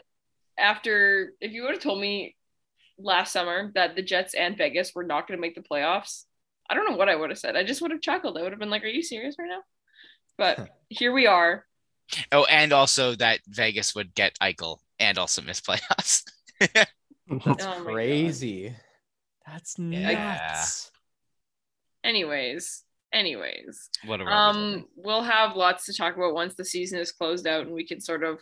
[0.60, 2.36] after if you would have told me
[2.98, 6.26] last summer that the Jets and Vegas were not going to make the playoffs,
[6.70, 7.56] I don't know what I would have said.
[7.56, 8.38] I just would have chuckled.
[8.38, 9.62] I would have been like, "Are you serious right now?"
[10.38, 11.66] But here we are.
[12.32, 16.24] Oh, and also that Vegas would get Eichel and also miss playoffs.
[16.60, 18.76] That's oh crazy.
[19.46, 20.92] That's nuts.
[22.04, 22.10] Yeah.
[22.10, 22.84] Anyways,
[23.14, 27.66] anyways, what um, we'll have lots to talk about once the season is closed out
[27.66, 28.40] and we can sort of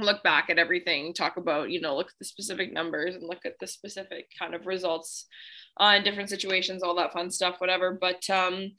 [0.00, 3.44] look back at everything, talk about, you know, look at the specific numbers and look
[3.44, 5.26] at the specific kind of results
[5.80, 7.96] uh, in different situations, all that fun stuff, whatever.
[8.00, 8.72] But um,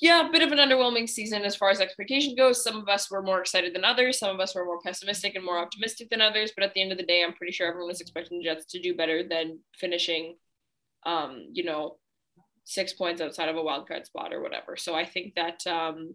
[0.00, 2.62] yeah, a bit of an underwhelming season as far as expectation goes.
[2.62, 4.18] Some of us were more excited than others.
[4.18, 6.52] Some of us were more pessimistic and more optimistic than others.
[6.54, 8.66] But at the end of the day, I'm pretty sure everyone was expecting the Jets
[8.66, 10.36] to do better than finishing,
[11.06, 11.96] um, you know,
[12.64, 14.76] six points outside of a wild card spot or whatever.
[14.76, 16.14] So I think that um,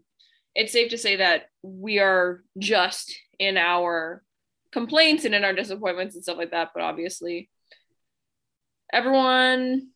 [0.55, 4.23] it's safe to say that we are just in our
[4.71, 6.71] complaints and in our disappointments and stuff like that.
[6.73, 7.49] But obviously,
[8.91, 9.89] everyone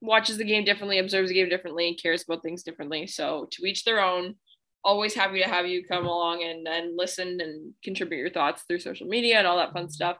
[0.00, 3.06] watches the game differently, observes the game differently, and cares about things differently.
[3.06, 4.36] So to each their own.
[4.82, 8.78] Always happy to have you come along and, and listen and contribute your thoughts through
[8.78, 10.16] social media and all that fun stuff.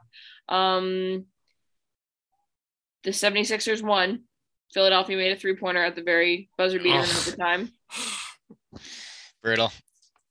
[0.47, 1.25] Um,
[3.03, 4.25] the 76ers won.
[4.71, 7.23] Philadelphia made a three pointer at the very buzzer beater oh.
[7.25, 7.71] the time.
[9.41, 9.71] Brutal.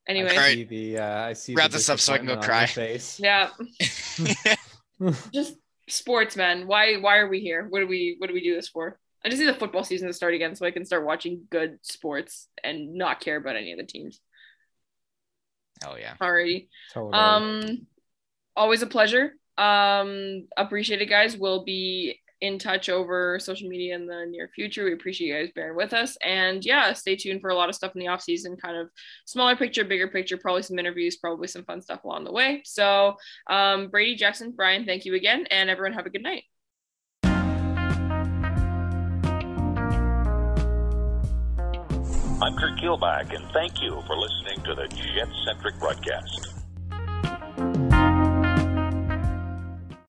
[0.08, 2.66] Anyway, I see the uh, I see wrap this up so I can go cry.
[2.66, 3.20] Face.
[3.20, 3.50] Yeah.
[5.32, 5.56] just
[5.88, 6.66] sports, man.
[6.66, 7.66] Why why are we here?
[7.68, 8.98] What do we what do we do this for?
[9.24, 11.78] I just need the football season to start again so I can start watching good
[11.82, 14.20] sports and not care about any of the teams.
[15.84, 16.14] Oh yeah.
[16.20, 16.68] Alrighty.
[16.92, 17.12] Totally.
[17.12, 17.86] Um
[18.56, 19.34] always a pleasure.
[19.58, 21.36] Um appreciate it guys.
[21.36, 24.84] We'll be in touch over social media in the near future.
[24.84, 26.16] We appreciate you guys bearing with us.
[26.24, 28.90] And yeah, stay tuned for a lot of stuff in the off season, kind of
[29.26, 32.62] smaller picture, bigger picture, probably some interviews, probably some fun stuff along the way.
[32.64, 33.16] So
[33.48, 35.46] um, Brady, Jackson, Brian, thank you again.
[35.50, 36.44] And everyone have a good night.
[42.42, 46.59] I'm Kurt Kielbach, and thank you for listening to the Jet Centric broadcast.